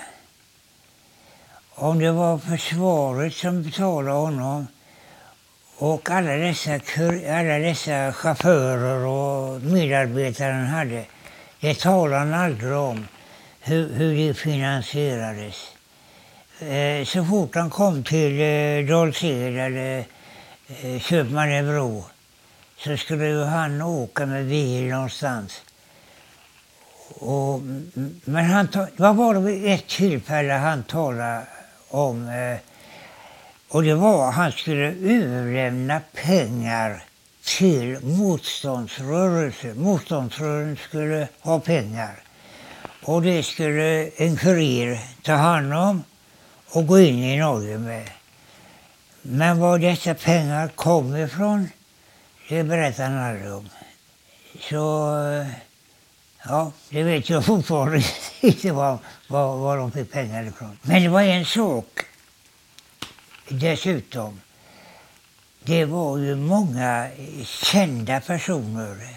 Om 1.74 1.98
det 1.98 2.12
var 2.12 2.38
försvaret 2.38 3.34
som 3.34 3.62
betalade 3.62 4.16
honom 4.16 4.66
och 5.76 6.10
alla 6.10 6.32
dessa, 6.32 6.72
alla 7.38 7.58
dessa 7.58 8.12
chaufförer 8.12 9.06
och 9.06 9.62
medarbetare 9.62 10.52
han 10.52 10.66
hade. 10.66 11.04
Det 11.60 11.74
talade 11.78 12.18
han 12.18 12.34
aldrig 12.34 12.72
om 12.72 13.06
hur, 13.62 13.94
hur 13.94 14.14
det 14.14 14.34
finansierades. 14.34 15.74
Eh, 16.60 17.04
så 17.04 17.24
fort 17.24 17.54
han 17.54 17.70
kom 17.70 18.04
till 18.04 18.40
eh, 18.40 18.86
Dals-Ed 18.88 19.66
eller 19.66 20.04
eh, 20.68 21.00
Köpmannebro 21.00 22.04
så 22.78 22.96
skulle 22.96 23.26
ju 23.26 23.44
han 23.44 23.82
åka 23.82 24.26
med 24.26 24.46
bil 24.46 24.88
någonstans. 24.88 25.62
Och, 27.08 27.54
mm, 27.54 28.20
men 28.24 28.44
han 28.44 28.68
vad 28.96 29.16
var 29.16 29.34
det 29.34 29.40
vid 29.40 29.72
ett 29.72 29.86
tillfälle 29.86 30.52
han 30.52 30.82
talade 30.82 31.46
om 31.88 32.28
eh, 32.28 32.58
och 33.68 33.82
det 33.82 33.94
var 33.94 34.28
att 34.28 34.34
han 34.34 34.52
skulle 34.52 34.86
överlämna 34.86 36.00
pengar 36.12 37.04
till 37.44 37.98
motståndsrörelsen. 38.02 39.82
Motståndsrörelsen 39.82 40.76
skulle 40.88 41.28
ha 41.40 41.60
pengar. 41.60 42.14
Och 43.04 43.22
det 43.22 43.42
skulle 43.42 44.08
en 44.08 44.36
kurir 44.36 45.00
ta 45.22 45.32
hand 45.32 45.74
om 45.74 46.04
och 46.68 46.86
gå 46.86 47.00
in 47.00 47.18
i 47.18 47.38
Norge 47.38 47.78
med. 47.78 48.10
Men 49.22 49.58
var 49.58 49.78
dessa 49.78 50.14
pengar 50.14 50.68
kom 50.68 51.16
ifrån, 51.16 51.68
det 52.48 52.64
berättar 52.64 53.04
han 53.04 53.18
aldrig 53.18 53.52
om. 53.52 53.68
Så, 54.60 54.76
ja, 56.44 56.72
det 56.90 57.02
vet 57.02 57.30
jag 57.30 57.44
fortfarande 57.44 58.02
inte 58.40 58.72
var, 58.72 58.98
var, 59.28 59.56
var 59.56 59.76
de 59.76 59.92
fick 59.92 60.12
pengar 60.12 60.44
ifrån. 60.44 60.78
Men 60.82 61.02
det 61.02 61.08
var 61.08 61.22
en 61.22 61.44
sak 61.44 62.00
dessutom. 63.48 64.40
Det 65.64 65.84
var 65.84 66.18
ju 66.18 66.36
många 66.36 67.08
kända 67.44 68.20
personer 68.20 69.16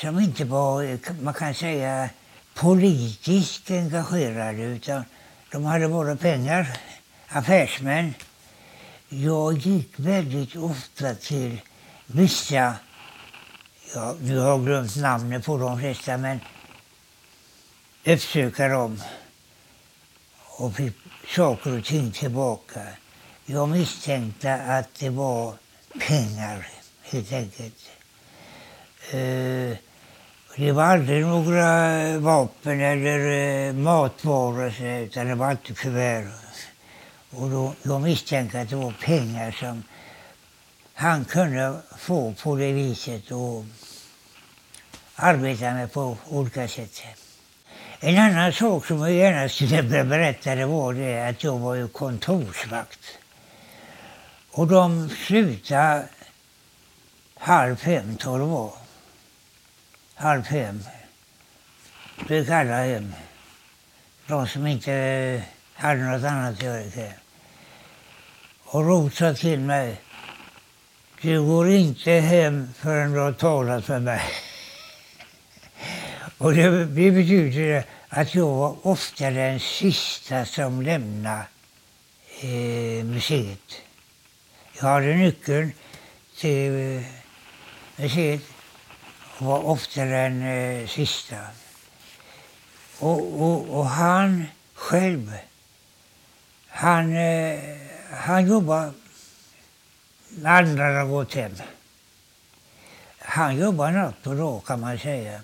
som 0.00 0.20
inte 0.20 0.44
var, 0.44 0.98
man 1.22 1.34
kan 1.34 1.54
säga, 1.54 2.08
politiskt 2.54 3.70
engagerade 3.70 4.62
utan 4.62 5.04
de 5.50 5.64
hade 5.64 5.88
bara 5.88 6.16
pengar, 6.16 6.78
affärsmän. 7.28 8.14
Jag 9.08 9.58
gick 9.58 9.92
väldigt 9.96 10.56
ofta 10.56 11.14
till 11.14 11.60
vissa, 12.06 12.74
ja, 13.94 14.16
nu 14.20 14.38
har 14.38 14.48
jag 14.48 14.64
glömt 14.64 14.96
namnet 14.96 15.44
på 15.44 15.56
de 15.56 15.78
flesta, 15.80 16.16
men 16.16 16.40
uppsöka 18.04 18.68
dem 18.68 19.02
och 20.40 20.76
fick 20.76 20.96
saker 21.36 21.78
och 21.78 21.84
ting 21.84 22.12
tillbaka. 22.12 22.80
Jag 23.46 23.68
misstänkte 23.68 24.54
att 24.54 24.94
det 24.94 25.10
var 25.10 25.54
pengar, 26.08 26.68
helt 27.02 27.32
enkelt. 27.32 27.90
Eh, 29.10 29.76
det 30.56 30.72
var 30.72 30.84
aldrig 30.84 31.26
några 31.26 32.18
vapen 32.18 32.80
eller 32.80 33.20
eh, 33.30 33.72
matvaror, 33.72 34.82
utan 34.82 35.26
det 35.26 35.34
var 35.34 35.46
alltid 35.46 35.78
kuvert. 35.78 36.26
Och 37.30 37.50
då, 37.50 37.74
jag 37.82 38.00
misstänkte 38.00 38.60
att 38.60 38.70
det 38.70 38.76
var 38.76 38.94
pengar 39.00 39.50
som 39.50 39.82
han 40.94 41.24
kunde 41.24 41.80
få 41.98 42.34
på 42.42 42.56
det 42.56 42.72
viset 42.72 43.30
och 43.30 43.64
arbeta 45.16 45.74
med 45.74 45.92
på 45.92 46.16
olika 46.28 46.68
sätt. 46.68 47.02
En 48.00 48.18
annan 48.18 48.52
sak 48.52 48.86
som 48.86 49.00
jag 49.00 49.12
gärna 49.12 49.48
skulle 49.48 49.82
vilja 49.82 50.04
berätta 50.04 50.54
det 50.54 50.66
var 50.66 50.94
det 50.94 51.28
att 51.28 51.44
jag 51.44 51.58
var 51.58 51.74
ju 51.74 51.88
kontorsvakt. 51.88 53.18
Och 54.50 54.66
de 54.66 55.08
slutade 55.08 56.04
halv 57.38 57.76
fem 57.76 58.16
tror 58.16 58.38
jag 58.38 58.48
det 58.48 58.52
var. 58.52 58.81
Halv 60.22 60.42
fem. 60.42 60.84
Då 62.28 62.34
gick 62.34 62.48
alla 62.48 62.84
hem. 62.84 63.14
De 64.26 64.46
som 64.46 64.66
inte 64.66 65.42
hade 65.74 66.00
något 66.00 66.24
annat 66.24 66.54
att 66.54 66.62
göra 66.62 66.82
ikväll. 66.84 67.12
Och 68.64 68.86
Rot 68.86 69.14
sa 69.14 69.34
till 69.34 69.60
mig. 69.60 70.00
Du 71.20 71.46
går 71.46 71.70
inte 71.70 72.10
hem 72.10 72.68
förrän 72.80 73.12
du 73.12 73.18
har 73.18 73.32
talat 73.32 73.88
med 73.88 74.02
mig. 74.02 74.22
Och 76.38 76.54
det, 76.54 76.84
det 76.84 77.10
betyder 77.10 77.84
att 78.08 78.34
jag 78.34 78.46
var 78.46 78.86
ofta 78.86 79.30
den 79.30 79.60
sista 79.60 80.44
som 80.44 80.82
lämnade 80.82 81.46
eh, 82.40 83.04
museet. 83.04 83.68
Jag 84.80 84.82
hade 84.82 85.14
nyckeln 85.14 85.72
till 86.36 86.96
eh, 86.96 87.02
museet 87.96 88.51
var 89.44 89.64
ofta 89.64 90.04
den 90.04 90.42
eh, 90.42 90.88
sista. 90.88 91.36
Och, 92.98 93.42
och, 93.42 93.78
och 93.78 93.86
han 93.86 94.46
själv, 94.74 95.32
han, 96.68 97.16
eh, 97.16 97.60
han 98.10 98.46
jobbade 98.46 98.92
när 100.28 100.62
andra 100.62 100.84
hade 100.84 101.10
gått 101.10 101.34
hem. 101.34 101.54
Han 103.18 103.56
jobbade 103.56 103.92
natt 103.92 104.26
och 104.26 104.36
dag 104.36 104.64
kan 104.64 104.80
man 104.80 104.98
säga. 104.98 105.40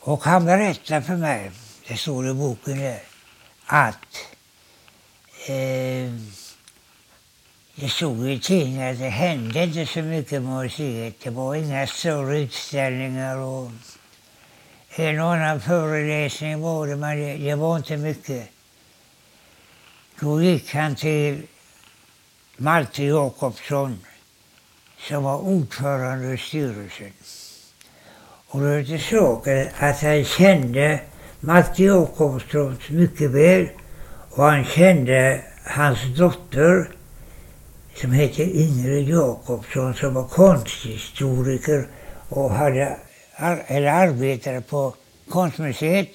Och 0.00 0.24
han 0.24 0.44
berättade 0.44 1.02
för 1.02 1.16
mig, 1.16 1.50
det 1.88 1.96
står 1.96 2.28
i 2.28 2.34
boken 2.34 2.78
där, 2.78 3.02
att 3.66 4.16
eh, 5.48 6.12
det 7.80 7.88
stod 7.88 8.28
i 8.28 8.38
tidningen 8.38 8.92
att 8.92 8.98
det 8.98 9.08
hände 9.08 9.64
inte 9.64 9.86
så 9.86 10.02
mycket 10.02 10.42
med 10.42 10.62
museet. 10.62 11.14
Det 11.22 11.30
var 11.30 11.54
inga 11.54 11.86
större 11.86 12.38
utställningar 12.38 13.36
och 13.36 13.70
en 14.96 15.20
och 15.20 15.32
annan 15.34 15.60
föreläsning 15.60 16.60
var 16.60 16.86
det, 16.86 16.96
men 16.96 17.18
det, 17.18 17.36
det 17.36 17.54
var 17.54 17.76
inte 17.76 17.96
mycket. 17.96 18.48
Då 20.20 20.42
gick 20.42 20.74
han 20.74 20.94
till 20.94 21.42
Malte 22.56 23.04
Jakobsson 23.04 23.98
som 24.98 25.22
var 25.22 25.38
ordförande 25.38 26.34
i 26.34 26.38
styrelsen. 26.38 27.12
Och 28.48 28.60
då 28.60 28.66
är 28.66 28.82
det 28.82 28.98
så 28.98 29.42
att 29.78 30.02
han 30.02 30.24
kände 30.24 31.00
Malte 31.40 31.82
Jakobsson 31.82 32.78
mycket 32.88 33.30
väl 33.30 33.68
och 34.30 34.44
han 34.44 34.64
kände 34.64 35.44
hans 35.64 35.98
dotter 36.16 36.90
som 38.00 38.12
hette 38.12 38.42
Ingrid 38.42 39.08
Jakobsson 39.08 39.94
som 39.94 40.14
var 40.14 40.28
konsthistoriker 40.28 41.88
och 42.28 42.50
hade, 42.50 42.96
eller 43.66 43.88
arbetade 43.88 44.60
på 44.60 44.94
konstmuseet 45.28 46.08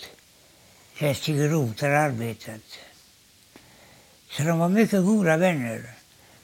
där 1.00 1.14
Stig 1.14 1.52
Roth 1.52 1.84
hade 1.84 2.00
arbetat. 2.00 2.62
Så 4.30 4.44
de 4.44 4.60
var 4.60 4.70
mycket 4.70 5.06
goda 5.06 5.38
vänner. 5.38 5.82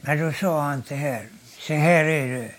Men 0.01 0.19
då 0.19 0.33
sa 0.33 0.61
han 0.61 0.83
det 0.87 0.95
här, 0.95 1.27
så 1.59 1.73
här 1.73 2.05
är 2.05 2.27
det. 2.27 2.51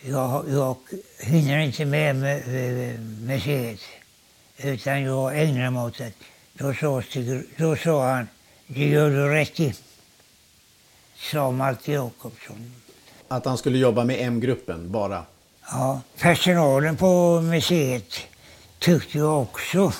Jag, 0.00 0.44
jag 0.48 0.76
hinner 1.20 1.58
inte 1.58 1.84
med, 1.84 2.16
med, 2.16 2.48
med 2.48 2.94
eh, 2.94 3.00
museet 3.00 3.80
utan 4.56 5.02
jag 5.02 5.42
ägnar 5.42 5.70
mig 5.70 5.82
åt 5.82 5.98
det. 5.98 6.12
Då 6.52 6.74
sa, 6.74 7.02
Stig, 7.02 7.42
då 7.56 7.76
sa 7.76 8.10
han, 8.10 8.28
det 8.66 8.88
gör 8.88 9.10
du 9.10 9.28
rätt 9.28 9.60
i, 9.60 9.74
sa 11.22 11.50
Malte 11.50 11.92
Jakobsson. 11.92 12.72
Att 13.28 13.44
han 13.44 13.58
skulle 13.58 13.78
jobba 13.78 14.04
med 14.04 14.16
M-gruppen 14.20 14.92
bara? 14.92 15.24
Ja, 15.70 16.00
personalen 16.18 16.96
på 16.96 17.40
museet 17.40 18.14
tyckte 18.78 19.18
ju 19.18 19.24
också 19.24 19.92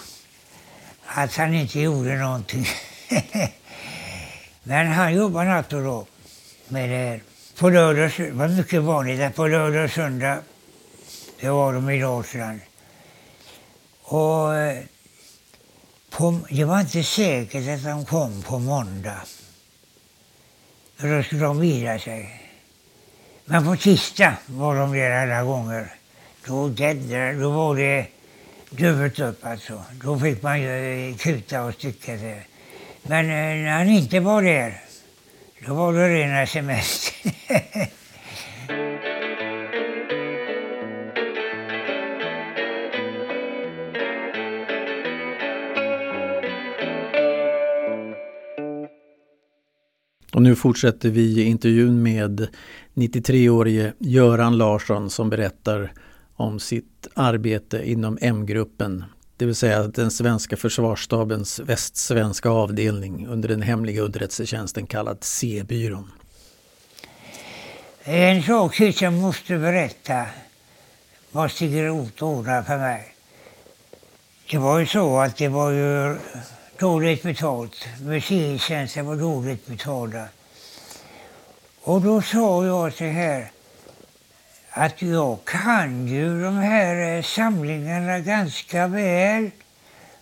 att 1.06 1.36
han 1.36 1.54
inte 1.54 1.80
gjorde 1.80 2.16
någonting. 2.16 2.66
Men 4.62 4.86
han 4.86 5.14
jobbade 5.14 5.50
natt 5.50 5.72
och 5.72 5.82
dag 5.82 6.06
med 6.68 6.88
det 6.90 6.96
här. 6.96 7.22
På 7.58 7.70
lördag, 7.70 8.12
det 8.16 8.30
var 8.30 8.48
mycket 8.48 8.82
vanligt 8.82 9.20
att 9.20 9.34
på 9.34 9.46
lördag 9.46 9.84
och 9.84 9.90
söndag, 9.90 10.38
det 11.40 11.50
var 11.50 11.72
de 11.72 11.90
i 11.90 12.00
Dalsland. 12.00 12.60
Och 14.02 14.56
eh, 14.56 14.82
på, 16.10 16.38
det 16.50 16.64
var 16.64 16.80
inte 16.80 17.02
säkert 17.02 17.68
att 17.68 17.84
de 17.84 18.04
kom 18.04 18.42
på 18.42 18.58
måndag. 18.58 19.20
För 21.02 21.16
då 21.16 21.22
skulle 21.22 21.42
de 21.42 21.60
vila 21.60 21.98
sig. 21.98 22.40
Men 23.44 23.64
på 23.64 23.76
tisdag 23.76 24.34
var 24.46 24.76
de 24.76 24.92
där 24.92 25.10
alla 25.10 25.42
gånger. 25.42 25.94
Då, 26.46 26.68
då 27.40 27.50
var 27.50 27.76
det 27.76 28.06
dubbelt 28.70 29.18
upp 29.18 29.46
alltså. 29.46 29.84
Då 30.04 30.18
fick 30.18 30.42
man 30.42 30.62
ju 30.62 31.14
kuta 31.18 31.62
och 31.64 31.74
stycka 31.74 32.18
sig. 32.18 32.46
Men 33.02 33.24
eh, 33.24 33.64
när 33.64 33.78
han 33.78 33.88
inte 33.88 34.20
var 34.20 34.42
där, 34.42 34.80
då 35.66 35.74
var 35.74 35.92
det 35.92 36.08
rena 36.08 36.46
semestern. 36.46 37.32
Och 50.34 50.42
nu 50.42 50.56
fortsätter 50.56 51.10
vi 51.10 51.42
intervjun 51.42 52.02
med 52.02 52.48
93-årige 52.94 53.92
Göran 53.98 54.58
Larsson 54.58 55.10
som 55.10 55.30
berättar 55.30 55.92
om 56.36 56.60
sitt 56.60 57.08
arbete 57.14 57.90
inom 57.90 58.18
M-gruppen, 58.20 59.04
det 59.36 59.46
vill 59.46 59.54
säga 59.54 59.82
den 59.82 60.10
svenska 60.10 60.56
försvarsstabens 60.56 61.60
västsvenska 61.60 62.48
avdelning 62.48 63.26
under 63.26 63.48
den 63.48 63.62
hemliga 63.62 64.02
underrättelsetjänsten 64.02 64.86
kallad 64.86 65.18
C-byrån. 65.20 66.10
En 68.04 68.42
sak 68.42 68.80
jag 68.80 69.12
måste 69.12 69.58
berätta 69.58 70.26
vad 71.32 71.50
Stig 71.50 71.82
Roth 71.82 72.24
ordnade 72.24 72.64
för 72.64 72.78
mig. 72.78 73.14
Det 74.50 74.58
var 74.58 74.78
ju 74.78 74.86
så 74.86 75.20
att 75.20 75.36
det 75.36 75.48
var 75.48 75.70
ju 75.70 76.16
dåligt 76.82 77.22
betalt. 77.22 77.86
Museitjänster 78.00 79.02
var 79.02 79.16
dåligt 79.16 79.66
betalda. 79.66 80.24
Och 81.82 82.00
då 82.00 82.22
sa 82.22 82.64
jag 82.66 82.92
så 82.92 83.04
här 83.04 83.50
att 84.70 85.02
jag 85.02 85.38
kan 85.44 86.08
ju 86.08 86.42
de 86.42 86.56
här 86.56 87.16
eh, 87.16 87.22
samlingarna 87.22 88.18
ganska 88.18 88.86
väl. 88.86 89.50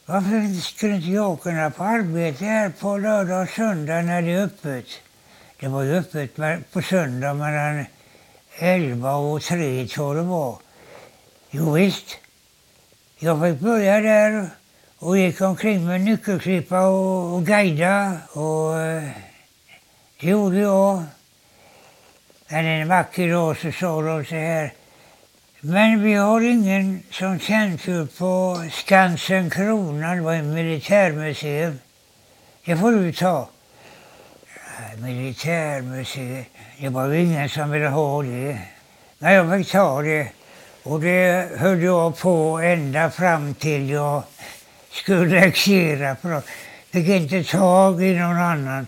Varför 0.06 0.60
skulle 0.60 0.94
inte 0.96 1.10
jag 1.10 1.40
kunna 1.42 1.70
få 1.70 1.82
arbete 1.82 2.44
här 2.44 2.70
på 2.80 2.96
lördag 2.96 3.42
och 3.42 3.48
söndag 3.48 4.02
när 4.02 4.22
det 4.22 4.32
är 4.32 4.44
öppet? 4.44 4.88
Det 5.60 5.68
var 5.68 5.82
ju 5.82 5.96
öppet 5.96 6.36
på 6.72 6.82
söndag 6.82 7.34
mellan 7.34 7.86
11 8.58 9.14
och 9.14 9.42
3 9.42 9.86
tror 9.86 10.14
det 10.14 10.22
var. 10.22 10.58
Jo, 11.50 11.72
visst. 11.72 12.18
Jag 13.18 13.42
fick 13.42 13.60
börja 13.60 14.00
där 14.00 14.50
och 15.00 15.18
gick 15.18 15.40
omkring 15.40 15.86
med 15.86 16.00
nyckelklippa 16.00 16.80
och, 16.80 17.34
och 17.34 17.46
guida 17.46 18.18
och 18.32 18.80
eh, 18.80 19.08
det 20.20 20.26
gjorde 20.26 20.58
jag. 20.58 21.02
Men 22.48 22.64
en 22.64 22.88
vacker 22.88 23.30
dag 23.30 23.56
så 23.56 23.72
sa 23.72 24.02
de 24.02 24.24
så 24.24 24.34
här. 24.34 24.72
Men 25.60 26.02
vi 26.02 26.14
har 26.14 26.40
ingen 26.40 27.02
som 27.10 27.38
tjänstgör 27.38 28.06
på 28.18 28.64
Skansen 28.70 29.50
Kronan, 29.50 30.16
det 30.16 30.22
var 30.22 30.34
ett 30.34 30.44
militärmuseum. 30.44 31.78
Det 32.64 32.76
får 32.76 32.92
du 32.92 33.12
ta. 33.12 33.48
Militärmuseet, 34.98 36.46
det 36.80 36.88
var 36.88 37.06
ju 37.08 37.20
ingen 37.22 37.48
som 37.48 37.70
ville 37.70 37.88
ha 37.88 38.22
det. 38.22 38.58
Men 39.18 39.32
jag 39.32 39.58
fick 39.58 39.72
ta 39.72 40.02
det. 40.02 40.28
Och 40.82 41.00
det 41.00 41.48
höll 41.56 41.82
jag 41.82 42.18
på 42.18 42.58
ända 42.58 43.10
fram 43.10 43.54
till 43.54 43.90
jag 43.90 44.22
skulle 44.90 45.38
exera. 45.38 46.16
Fick 46.90 47.08
inte 47.08 47.44
tag 47.44 48.02
i 48.02 48.14
någon 48.14 48.36
annan. 48.36 48.86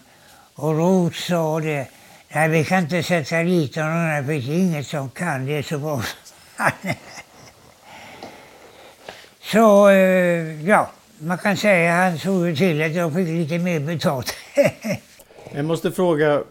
Och 0.54 0.76
Roth 0.78 1.16
sa 1.16 1.60
det. 1.60 1.86
Nej, 2.34 2.48
vi 2.48 2.64
kan 2.64 2.78
inte 2.82 3.02
sätta 3.02 3.42
dit 3.42 3.76
honom 3.76 4.24
för 4.26 4.32
det 4.32 4.38
är 4.38 4.58
inget 4.58 4.86
som 4.86 5.10
kan 5.10 5.46
det 5.46 5.62
så 5.62 5.78
bra 5.78 6.02
Så, 9.42 9.88
eh, 9.88 10.68
ja, 10.68 10.90
man 11.18 11.38
kan 11.38 11.56
säga 11.56 11.94
att 11.94 12.10
han 12.10 12.18
såg 12.18 12.56
till 12.56 12.82
att 12.82 12.94
jag 12.94 13.14
fick 13.14 13.28
lite 13.28 13.58
mer 13.58 13.80
betalt. 13.80 14.34
jag 15.54 15.64
måste 15.64 15.92
fråga, 15.92 16.42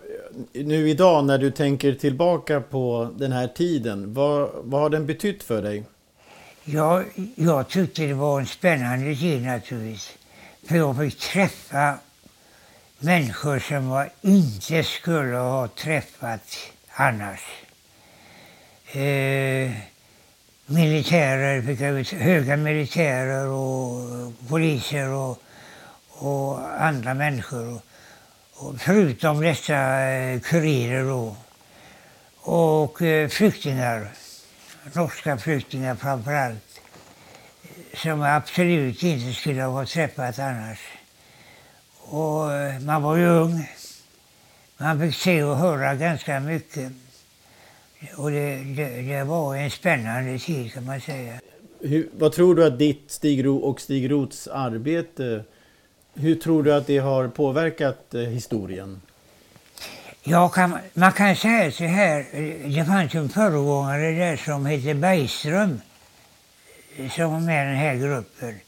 nu 0.53 0.89
idag 0.89 1.25
när 1.25 1.37
du 1.37 1.51
tänker 1.51 1.93
tillbaka 1.93 2.61
på 2.61 3.09
den 3.15 3.31
här 3.31 3.47
tiden, 3.47 4.13
vad, 4.13 4.49
vad 4.63 4.81
har 4.81 4.89
den 4.89 5.05
betytt 5.05 5.43
för 5.43 5.61
dig? 5.61 5.83
Ja, 6.65 7.03
jag 7.35 7.67
tyckte 7.67 8.05
det 8.05 8.13
var 8.13 8.39
en 8.39 8.45
spännande 8.45 9.15
tid 9.15 9.43
naturligtvis. 9.43 10.17
För 10.67 10.75
jag 10.75 10.97
fick 10.97 11.19
träffa 11.19 11.97
människor 12.99 13.59
som 13.59 13.89
jag 13.89 14.09
inte 14.21 14.83
skulle 14.83 15.37
ha 15.37 15.67
träffat 15.67 16.57
annars. 16.93 17.39
Eh, 18.91 19.71
militärer, 20.65 21.61
fick 21.61 21.79
jag, 21.79 22.19
höga 22.19 22.57
militärer 22.57 23.47
och 23.47 24.33
poliser 24.49 25.07
och, 25.09 25.41
och 26.07 26.81
andra 26.83 27.13
människor. 27.13 27.73
Och, 27.73 27.81
och 28.53 28.81
förutom 28.81 29.41
dessa 29.41 30.01
eh, 30.01 30.39
kurirer 30.39 31.05
och, 31.05 31.35
Och 32.43 33.01
eh, 33.01 33.29
flyktingar, 33.29 34.07
norska 34.93 35.37
flyktingar 35.37 35.95
framför 35.95 36.33
allt. 36.33 36.79
Som 37.93 38.19
jag 38.19 38.35
absolut 38.35 39.03
inte 39.03 39.33
skulle 39.33 39.63
ha 39.63 39.85
träffat 39.85 40.39
annars. 40.39 40.79
Och 41.97 42.53
eh, 42.53 42.79
man 42.79 43.01
var 43.01 43.15
ju 43.15 43.27
ung. 43.27 43.69
Man 44.77 44.99
fick 44.99 45.15
se 45.15 45.43
och 45.43 45.57
höra 45.57 45.95
ganska 45.95 46.39
mycket. 46.39 46.91
Och 48.17 48.31
det, 48.31 48.55
det, 48.55 49.01
det 49.01 49.23
var 49.23 49.55
en 49.55 49.71
spännande 49.71 50.39
tid 50.39 50.73
kan 50.73 50.85
man 50.85 51.01
säga. 51.01 51.39
Hur, 51.79 52.09
vad 52.13 52.31
tror 52.31 52.55
du 52.55 52.65
att 52.65 52.79
ditt 52.79 53.11
Stig 53.11 53.45
Ro 53.45 53.57
och 53.57 53.81
Stig 53.81 54.11
Roths 54.11 54.47
arbete, 54.47 55.43
hur 56.13 56.35
tror 56.35 56.63
du 56.63 56.73
att 56.73 56.87
det 56.87 56.97
har 56.97 57.27
påverkat 57.27 58.13
eh, 58.13 58.21
historien? 58.21 59.01
Ja, 60.23 60.49
kan, 60.49 60.77
man 60.93 61.11
kan 61.11 61.35
säga 61.35 61.71
så 61.71 61.83
här, 61.83 62.25
det 62.77 62.85
fanns 62.85 63.15
en 63.15 63.29
föregångare 63.29 64.11
där 64.11 64.37
som 64.37 64.65
hette 64.65 64.93
Bergström 64.93 65.81
som 67.15 67.31
var 67.31 67.39
med 67.39 67.65
i 67.65 67.67
den 67.67 67.77
här 67.77 67.95
gruppen. 67.95 68.59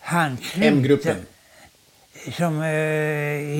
Han 0.00 0.38
M-gruppen? 0.54 1.26
som 2.32 2.62
eh, 2.62 2.68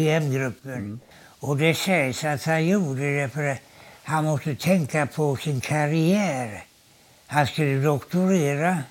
i 0.00 0.10
M-gruppen. 0.10 0.72
Mm. 0.72 1.00
Och 1.40 1.56
det 1.56 1.74
sägs 1.74 2.24
att 2.24 2.44
han 2.44 2.66
gjorde 2.66 3.22
det 3.22 3.28
för 3.28 3.44
att 3.44 3.58
han 4.02 4.24
måste 4.24 4.54
tänka 4.54 5.06
på 5.06 5.36
sin 5.36 5.60
karriär. 5.60 6.64
Han 7.26 7.46
skulle 7.46 7.80
doktorera. 7.80 8.82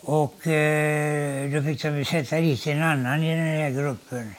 Och 0.00 0.46
eh, 0.46 1.50
då 1.50 1.62
fick 1.62 1.82
de 1.82 2.04
sätta 2.04 2.36
dit 2.36 2.66
en 2.66 2.82
annan 2.82 3.22
i 3.22 3.36
den 3.36 3.46
här 3.46 3.70
gruppen. 3.70 4.34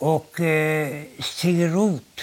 Och 0.00 0.40
eh, 0.40 1.02
Stig 1.18 1.74
Roth, 1.74 2.22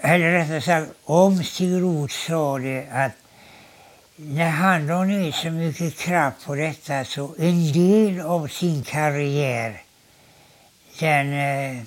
eller 0.00 0.32
rättare 0.32 0.60
sagt 0.60 0.92
om 1.04 1.44
Stig 1.44 1.82
Roth 1.82 2.14
sa 2.14 2.58
det 2.58 2.86
att 2.92 3.12
när 4.16 4.50
han 4.50 4.86
la 4.86 5.04
ner 5.04 5.32
så 5.32 5.50
mycket 5.50 5.98
kraft 5.98 6.46
på 6.46 6.54
detta 6.54 7.04
så 7.04 7.34
en 7.38 7.72
del 7.72 8.20
av 8.20 8.48
sin 8.48 8.82
karriär 8.82 9.82
den 10.98 11.32
eh, 11.32 11.82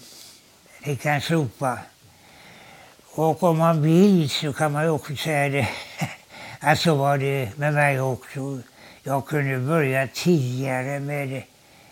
fick 0.81 1.05
han 1.05 1.21
slopa. 1.21 1.79
Och 3.13 3.43
om 3.43 3.57
man 3.57 3.81
vill 3.81 4.29
så 4.29 4.53
kan 4.53 4.71
man 4.71 4.83
ju 4.83 4.89
också 4.89 5.15
säga 5.15 5.49
det 5.49 5.61
att 5.61 5.67
alltså, 6.59 6.83
så 6.83 6.95
var 6.95 7.17
det 7.17 7.57
med 7.57 7.73
mig 7.73 8.01
också. 8.01 8.59
Jag 9.03 9.27
kunde 9.27 9.57
börja 9.57 10.07
tidigare 10.13 10.99
med 10.99 11.43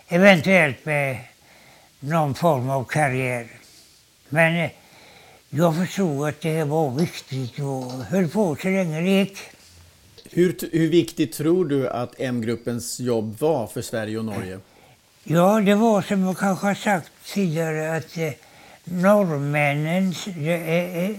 eventuellt 0.08 0.86
med 0.86 1.18
någon 2.00 2.36
form 2.36 2.70
av 2.70 2.84
karriär. 2.84 3.48
Men 4.30 4.56
eh, 4.66 4.72
jag 5.50 5.76
förstod 5.76 6.28
att 6.28 6.42
det 6.42 6.64
var 6.64 6.92
viktigt 6.92 7.60
och 7.60 7.92
höll 7.92 8.28
på 8.28 8.56
så 8.62 8.68
länge 8.68 9.02
det 9.02 9.10
gick. 9.10 9.38
Hur, 10.32 10.58
hur 10.72 10.90
viktigt 10.90 11.34
tror 11.34 11.66
du 11.66 11.90
att 11.90 12.14
M-gruppens 12.18 13.00
jobb 13.00 13.40
var 13.40 13.68
för 13.68 13.82
Sverige 13.82 14.18
och 14.18 14.26
Norge? 14.26 14.60
Ja, 15.24 15.62
det 15.62 15.76
var 15.76 16.02
som 16.02 16.24
jag 16.24 16.38
kanske 16.38 16.68
har 16.68 16.76
sagt 16.76 17.12
tidigare 17.26 17.98
att 17.98 18.18
eh, 18.18 18.32
norrmännen, 18.84 20.14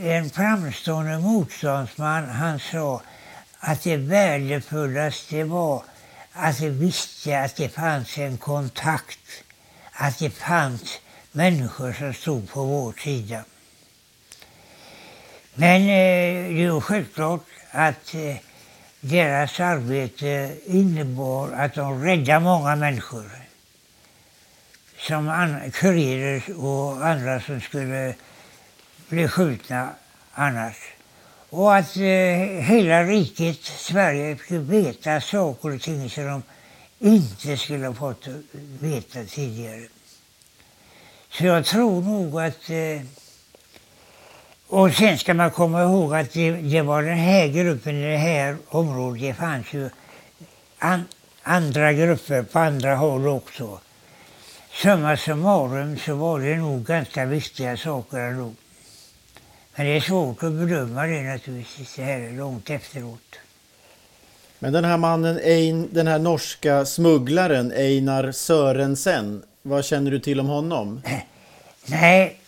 en 0.03 0.31
framstående 0.31 1.19
motståndsman, 1.19 2.25
han 2.25 2.59
sa 2.59 3.03
att 3.59 3.83
det 3.83 3.97
värdefullaste 3.97 5.45
var 5.45 5.83
att 6.33 6.59
de 6.59 6.71
visste 6.71 7.41
att 7.41 7.57
det 7.57 7.69
fanns 7.69 8.19
en 8.19 8.39
kontakt, 8.39 9.19
att 10.01 10.19
det 10.19 10.31
fanns 10.31 11.01
människor 11.33 11.93
som 11.93 12.15
stod 12.15 12.51
på 12.53 12.65
vår 12.65 12.93
sida. 12.93 13.45
Men 15.55 15.81
eh, 15.83 16.55
det 16.55 16.65
är 16.65 16.81
självklart 16.81 17.47
att 17.71 18.15
eh, 18.15 18.37
deras 19.01 19.61
arbete 19.61 20.57
innebar 20.67 21.53
att 21.53 21.75
de 21.75 22.05
räddade 22.05 22.41
många 22.41 22.77
människor. 22.77 23.31
Som 24.99 25.23
kurirer 25.73 26.43
och 26.67 27.07
andra 27.07 27.41
som 27.41 27.61
skulle 27.61 28.15
bli 29.09 29.29
skjutna 29.29 29.89
annars. 30.33 30.79
Och 31.51 31.77
att 31.77 31.97
eh, 31.97 32.03
hela 32.71 33.05
riket, 33.05 33.63
Sverige, 33.63 34.37
fick 34.37 34.51
veta 34.51 35.21
saker 35.21 35.75
och 35.75 35.81
ting 35.81 36.11
som 36.11 36.25
de 36.27 36.43
inte 37.01 37.57
skulle 37.57 37.87
ha 37.87 37.95
fått 37.95 38.29
veta 38.81 39.25
tidigare. 39.25 39.87
Så 41.31 41.45
jag 41.45 41.65
tror 41.65 42.03
nog 42.03 42.41
att 42.41 42.71
eh, 42.71 43.03
och 44.67 44.93
sen 44.95 45.19
ska 45.19 45.35
man 45.35 45.51
komma 45.51 45.83
ihåg 45.83 46.15
att 46.15 46.33
det, 46.33 46.51
det 46.53 46.83
var 46.83 47.03
den 47.03 47.19
här 47.19 47.49
gruppen 47.49 47.95
i 47.97 48.11
det 48.11 48.17
här 48.17 48.57
området. 48.69 49.23
Det 49.23 49.35
fanns 49.35 49.73
ju 49.73 49.91
an, 50.79 51.05
andra 51.43 51.93
grupper 51.93 52.43
på 52.43 52.59
andra 52.59 52.97
håll 52.97 53.29
också. 53.29 53.81
Summa 54.73 55.17
summarum 55.17 55.99
så 55.99 56.15
var 56.15 56.41
det 56.41 56.57
nog 56.57 56.85
ganska 56.85 57.25
viktiga 57.25 57.77
saker 57.77 58.19
ändå. 58.19 58.55
Men 59.75 59.87
det 59.87 59.97
är 59.97 60.01
svårt 60.01 60.43
att 60.43 60.53
bedöma 60.53 61.07
det 61.07 61.23
naturligtvis 61.23 61.95
så 61.95 62.03
här 62.03 62.31
långt 62.31 62.71
efteråt. 62.71 63.37
Men 64.63 64.73
den 64.73 64.85
här 64.85 64.97
mannen, 64.97 65.41
den 65.93 66.07
här 66.07 66.19
norska 66.19 66.85
smugglaren 66.87 67.73
Einar 67.73 68.33
Sörensen, 68.33 69.43
vad 69.63 69.85
känner 69.85 70.11
du 70.11 70.19
till 70.19 70.41
om 70.41 70.47
honom? 70.47 71.03
Nej, 71.87 72.41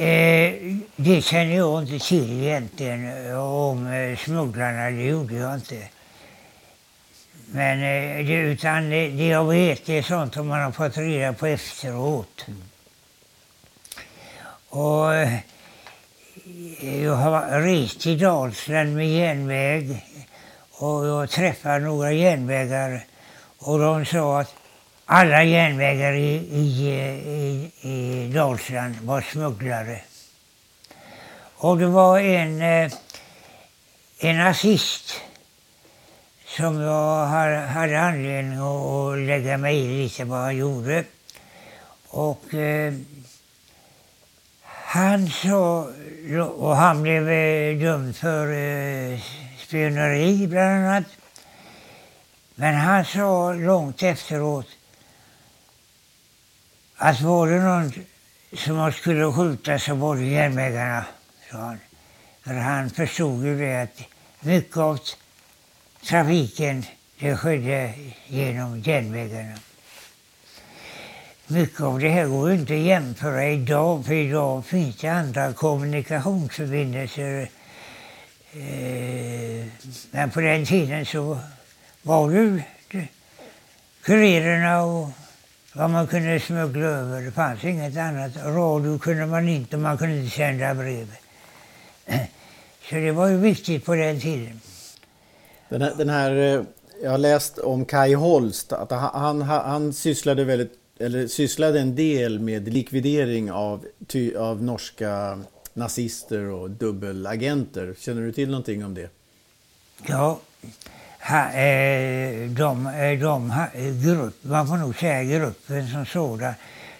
Eh, 0.00 0.54
det 0.96 1.22
känner 1.24 1.56
jag 1.56 1.82
inte 1.82 2.06
till 2.06 2.42
egentligen 2.42 3.36
om 3.36 3.86
eh, 3.86 4.18
smugglarna, 4.18 4.90
det 4.90 5.02
gjorde 5.02 5.34
jag 5.34 5.54
inte. 5.54 5.88
Men 7.46 7.78
eh, 7.78 8.26
det, 8.26 8.34
utan 8.34 8.90
det, 8.90 9.08
det 9.08 9.26
jag 9.26 9.44
vet 9.44 9.86
det 9.86 9.98
är 9.98 10.02
sånt 10.02 10.34
som 10.34 10.48
man 10.48 10.62
har 10.62 10.72
fått 10.72 10.96
reda 10.96 11.32
på 11.32 11.46
efteråt. 11.46 12.44
Mm. 12.46 12.62
Och 14.68 15.14
eh, 15.14 15.38
jag 17.02 17.14
har 17.14 17.60
rest 17.60 18.06
i 18.06 18.16
Dalsland 18.16 18.96
med 18.96 19.08
järnväg 19.08 20.04
och 20.78 21.06
jag 21.06 21.30
träffade 21.30 21.78
några 21.78 22.12
järnvägar 22.12 23.04
och 23.58 23.78
de 23.78 24.06
sa 24.06 24.40
att 24.40 24.54
alla 25.06 25.44
järnvägar 25.44 26.12
i, 26.12 26.34
i, 26.52 26.90
i, 27.38 27.72
i 27.80 28.28
Dalsland 28.32 28.96
var 29.02 29.20
smugglare. 29.20 30.00
Och 31.56 31.78
det 31.78 31.86
var 31.86 32.18
en, 32.18 32.62
eh, 32.62 32.92
en 34.18 34.38
nazist 34.38 35.20
som 36.46 36.80
jag 36.80 37.26
hade 37.66 38.00
anledning 38.00 38.58
att 38.58 39.18
lägga 39.18 39.56
mig 39.56 39.78
i 39.78 40.02
lite 40.02 40.24
vad 40.24 40.40
han 40.40 40.56
gjorde. 40.56 41.04
Och 42.08 42.54
eh, 42.54 42.94
han 44.64 45.28
sa, 45.28 45.88
och 46.56 46.76
han 46.76 47.02
blev 47.02 47.28
eh, 47.28 47.78
dömd 47.78 48.16
för 48.16 48.52
eh, 48.52 49.20
spioneri 49.68 50.46
bland 50.46 50.86
annat. 50.86 51.04
Men 52.54 52.74
han 52.74 53.04
sa 53.04 53.52
långt 53.52 54.02
efteråt 54.02 54.66
att 56.96 57.20
var 57.20 57.48
det 57.48 57.60
någon 57.60 57.92
som 58.56 58.92
skulle 58.92 59.32
skjuta 59.32 59.78
så 59.78 59.94
var 59.94 60.16
det 60.16 60.24
järnvägarna, 60.24 61.04
sa 61.50 61.58
han. 61.58 61.78
För 62.44 62.54
han 62.54 62.90
förstod 62.90 63.44
ju 63.44 63.58
det 63.58 63.82
att 63.82 64.00
mycket 64.40 64.76
av 64.76 64.98
trafiken 66.08 66.84
det 67.18 67.36
skedde 67.36 67.94
genom 68.26 68.80
järnvägarna. 68.80 69.56
Mycket 71.46 71.80
av 71.80 71.98
det 71.98 72.08
här 72.08 72.26
går 72.26 72.52
inte 72.52 72.74
att 72.74 72.80
jämföra 72.80 73.48
idag, 73.48 74.06
för 74.06 74.14
idag 74.14 74.66
finns 74.66 74.96
det 74.96 75.08
andra 75.08 75.52
kommunikationsförbindelser. 75.52 77.57
Eh, 78.58 79.66
men 80.10 80.30
på 80.30 80.40
den 80.40 80.66
tiden 80.66 81.06
så 81.06 81.38
var 82.02 82.30
det 82.30 82.64
kurirerna 84.02 84.82
och 84.82 85.08
vad 85.72 85.90
man 85.90 86.06
kunde 86.06 86.40
smuggla 86.40 86.86
över. 86.86 87.22
Det 87.22 87.30
fanns 87.30 87.64
inget 87.64 87.96
annat. 87.96 88.32
Radio 88.44 88.98
kunde 88.98 89.26
man 89.26 89.48
inte, 89.48 89.76
man 89.76 89.98
kunde 89.98 90.16
inte 90.16 90.36
sända 90.36 90.74
brev. 90.74 91.06
Så 92.88 92.94
det 92.94 93.12
var 93.12 93.28
ju 93.28 93.36
viktigt 93.36 93.84
på 93.84 93.94
den 93.94 94.20
tiden. 94.20 94.60
Den 95.68 95.82
här, 95.82 95.94
den 95.98 96.08
här 96.08 96.36
eh, 96.36 96.62
jag 97.02 97.10
har 97.10 97.18
läst 97.18 97.58
om 97.58 97.84
Kai 97.84 98.14
Holst, 98.14 98.72
att 98.72 98.90
han, 98.90 99.42
han, 99.42 99.42
han 99.42 99.92
sysslade, 99.92 100.44
väldigt, 100.44 100.72
eller 100.98 101.26
sysslade 101.26 101.80
en 101.80 101.94
del 101.94 102.38
med 102.38 102.72
likvidering 102.72 103.52
av, 103.52 103.84
ty, 104.06 104.34
av 104.36 104.62
norska 104.62 105.38
nazister 105.78 106.44
och 106.44 106.70
dubbelagenter. 106.70 107.94
Känner 107.98 108.22
du 108.22 108.32
till 108.32 108.50
någonting 108.50 108.84
om 108.84 108.94
det? 108.94 109.10
Ja, 110.06 110.40
ha, 111.20 111.50
eh, 111.52 112.48
de, 112.50 112.84
de, 113.20 113.52
grupp, 114.04 114.34
man 114.42 114.68
får 114.68 114.76
nog 114.76 114.98
säga 114.98 115.38
gruppen 115.38 115.88
som 115.90 116.06
sådan, 116.06 116.54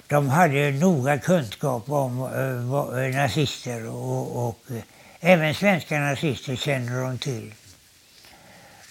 de 0.06 0.28
hade 0.28 0.70
noga 0.70 1.18
kunskap 1.18 1.90
om 1.90 2.22
eh, 2.22 3.04
eh 3.04 3.14
nazister 3.14 3.88
och, 3.88 4.48
och 4.48 4.58
eh, 4.70 4.82
även 5.20 5.54
svenska 5.54 5.98
nazister 5.98 6.56
känner 6.56 7.02
de 7.02 7.18
till. 7.18 7.54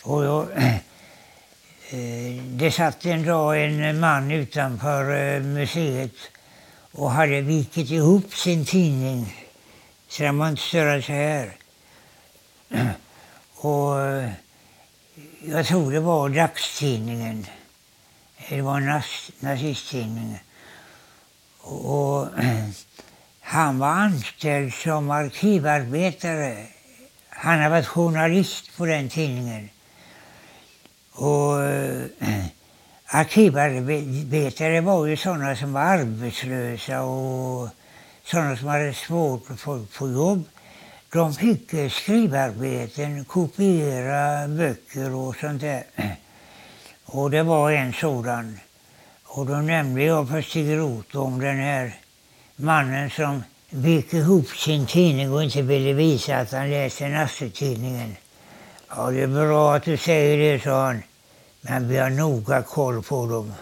Och 0.03 0.25
jag, 0.25 0.47
eh, 1.89 2.43
det 2.43 2.71
satt 2.71 3.05
en 3.05 3.25
dag 3.25 3.63
en 3.63 3.99
man 3.99 4.31
utanför 4.31 5.39
museet 5.39 6.15
och 6.91 7.11
hade 7.11 7.41
vikit 7.41 7.91
ihop 7.91 8.33
sin 8.33 8.65
tidning 8.65 9.46
så 10.09 10.23
den 10.23 10.37
var 10.37 10.49
inte 10.49 10.61
större 10.61 11.01
så 11.01 11.11
här. 11.11 11.51
Och 13.55 14.01
eh, 14.01 14.29
jag 15.45 15.65
tror 15.65 15.91
det 15.91 15.99
var 15.99 16.29
dagstidningen. 16.29 17.45
Det 18.49 18.61
var 18.61 19.03
nazisttidningen. 19.39 20.39
Och 21.61 22.27
han 23.41 23.79
var 23.79 23.87
anställd 23.87 24.73
som 24.73 25.11
arkivarbetare. 25.11 26.65
Han 27.29 27.61
har 27.61 27.69
varit 27.69 27.87
journalist 27.87 28.77
på 28.77 28.85
den 28.85 29.09
tidningen. 29.09 29.69
Och 31.11 31.53
arkivarbetare 33.05 34.81
var 34.81 35.05
ju 35.05 35.17
sådana 35.17 35.55
som 35.55 35.73
var 35.73 35.81
arbetslösa 35.81 37.01
och 37.01 37.69
sådana 38.27 38.57
som 38.57 38.67
hade 38.67 38.93
svårt 38.93 39.51
att 39.51 39.59
få, 39.59 39.85
få 39.91 40.11
jobb 40.11 40.43
de 41.09 41.33
fick 41.33 41.73
eh, 41.73 41.89
skrivarbeten, 41.89 43.25
kopiera 43.25 44.47
böcker 44.47 45.15
och 45.15 45.35
sånt 45.35 45.61
där. 45.61 45.83
Och 47.05 47.31
det 47.31 47.43
var 47.43 47.71
en 47.71 47.93
sådan. 47.93 48.59
Och 49.23 49.45
då 49.45 49.55
nämnde 49.55 50.03
jag 50.03 50.29
för 50.29 50.41
Stig 50.41 50.77
Roth 50.77 51.17
om 51.17 51.39
den 51.39 51.57
här 51.57 51.95
mannen 52.55 53.09
som 53.09 53.43
vek 53.69 54.13
ihop 54.13 54.47
sin 54.47 54.85
tidning 54.85 55.33
och 55.33 55.43
inte 55.43 55.61
ville 55.61 55.93
visa 55.93 56.37
att 56.37 56.51
han 56.51 56.69
läste 56.69 57.07
Nasse-tidningen. 57.07 58.15
Ja, 58.89 59.11
det 59.11 59.21
är 59.21 59.27
bra 59.27 59.75
att 59.75 59.83
du 59.83 59.97
säger 59.97 60.37
det, 60.37 60.63
sa 60.63 60.85
han. 60.85 61.03
Men 61.61 61.87
vi 61.87 61.97
har 61.97 62.09
noga 62.09 62.61
koll 62.61 63.03
på 63.03 63.25
dem. 63.25 63.53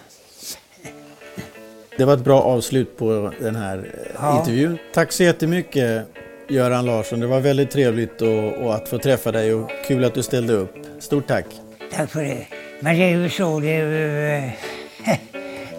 Det 1.98 2.06
var 2.06 2.14
ett 2.14 2.24
bra 2.24 2.42
avslut 2.42 2.98
på 2.98 3.32
den 3.40 3.56
här 3.56 3.78
eh, 3.78 4.12
ja. 4.20 4.40
intervjun. 4.40 4.78
Tack 4.94 5.12
så 5.12 5.24
jättemycket 5.24 6.06
Göran 6.48 6.86
Larsson. 6.86 7.20
Det 7.20 7.28
var 7.28 7.40
väldigt 7.40 7.72
trevligt 7.72 8.22
och, 8.22 8.54
och 8.54 8.76
att 8.76 8.90
få 8.90 8.98
träffa 8.98 9.32
dig 9.32 9.54
och 9.54 9.70
kul 9.88 10.04
att 10.04 10.14
du 10.14 10.24
ställde 10.24 10.54
upp. 10.54 10.74
Stort 11.00 11.28
tack! 11.28 11.46
Tack 11.96 12.10
för 12.10 12.24
det. 12.24 12.48
Men 12.80 12.98
det 12.98 13.04
är 13.04 13.18
ju 13.18 13.30
så, 13.30 13.60
det 13.60 13.68
är, 13.68 13.86
ju, 13.86 14.52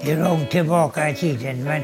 det 0.04 0.12
är 0.12 0.24
långt 0.24 0.50
tillbaka 0.50 1.10
i 1.10 1.14
tiden. 1.14 1.64
Men 1.64 1.82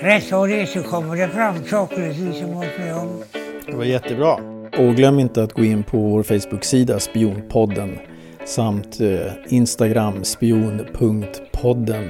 rätt 0.00 0.32
vad 0.32 0.48
det 0.48 0.66
så 0.66 0.82
kommer 0.82 1.16
det 1.16 1.28
fram 1.28 1.64
saker 1.64 2.08
och 2.08 2.14
ting 2.14 2.34
som 2.34 2.54
varit 2.54 2.78
med 2.78 2.94
om. 2.94 3.22
Det 3.66 3.76
var 3.76 3.84
jättebra. 3.84 4.34
Och 4.78 4.94
glöm 4.94 5.18
inte 5.18 5.42
att 5.42 5.52
gå 5.52 5.64
in 5.64 5.82
på 5.82 5.98
vår 5.98 6.22
Facebook-sida 6.22 7.00
Spionpodden 7.00 7.98
samt 8.44 9.00
eh, 9.00 9.32
Instagram 9.48 10.24
spion.podden. 10.24 12.08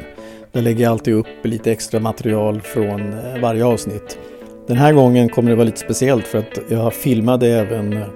Där 0.53 0.63
lägger 0.63 0.85
jag 0.85 0.91
alltid 0.91 1.15
upp 1.15 1.27
lite 1.43 1.73
extra 1.73 2.01
material 2.01 2.61
från 2.61 3.13
eh, 3.13 3.41
varje 3.43 3.65
avsnitt. 3.65 4.19
Den 4.67 4.77
här 4.77 4.93
gången 4.93 5.29
kommer 5.29 5.51
det 5.51 5.57
vara 5.57 5.67
lite 5.67 5.79
speciellt 5.79 6.27
för 6.27 6.39
att 6.39 6.59
jag 6.69 6.95
filmade 6.95 7.49
även 7.49 7.93
eh, 7.93 8.07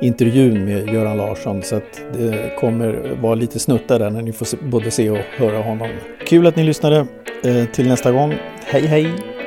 intervjun 0.00 0.64
med 0.64 0.88
Göran 0.88 1.16
Larsson 1.16 1.62
så 1.62 1.76
att 1.76 2.02
det 2.12 2.56
kommer 2.58 3.16
vara 3.22 3.34
lite 3.34 3.58
snuttar 3.58 3.98
där 3.98 4.10
när 4.10 4.22
ni 4.22 4.32
får 4.32 4.70
både 4.70 4.90
se 4.90 5.10
och 5.10 5.18
höra 5.36 5.62
honom. 5.62 5.88
Kul 6.26 6.46
att 6.46 6.56
ni 6.56 6.64
lyssnade. 6.64 7.06
Eh, 7.44 7.64
till 7.64 7.88
nästa 7.88 8.12
gång. 8.12 8.34
Hej 8.64 8.86
hej! 8.86 9.37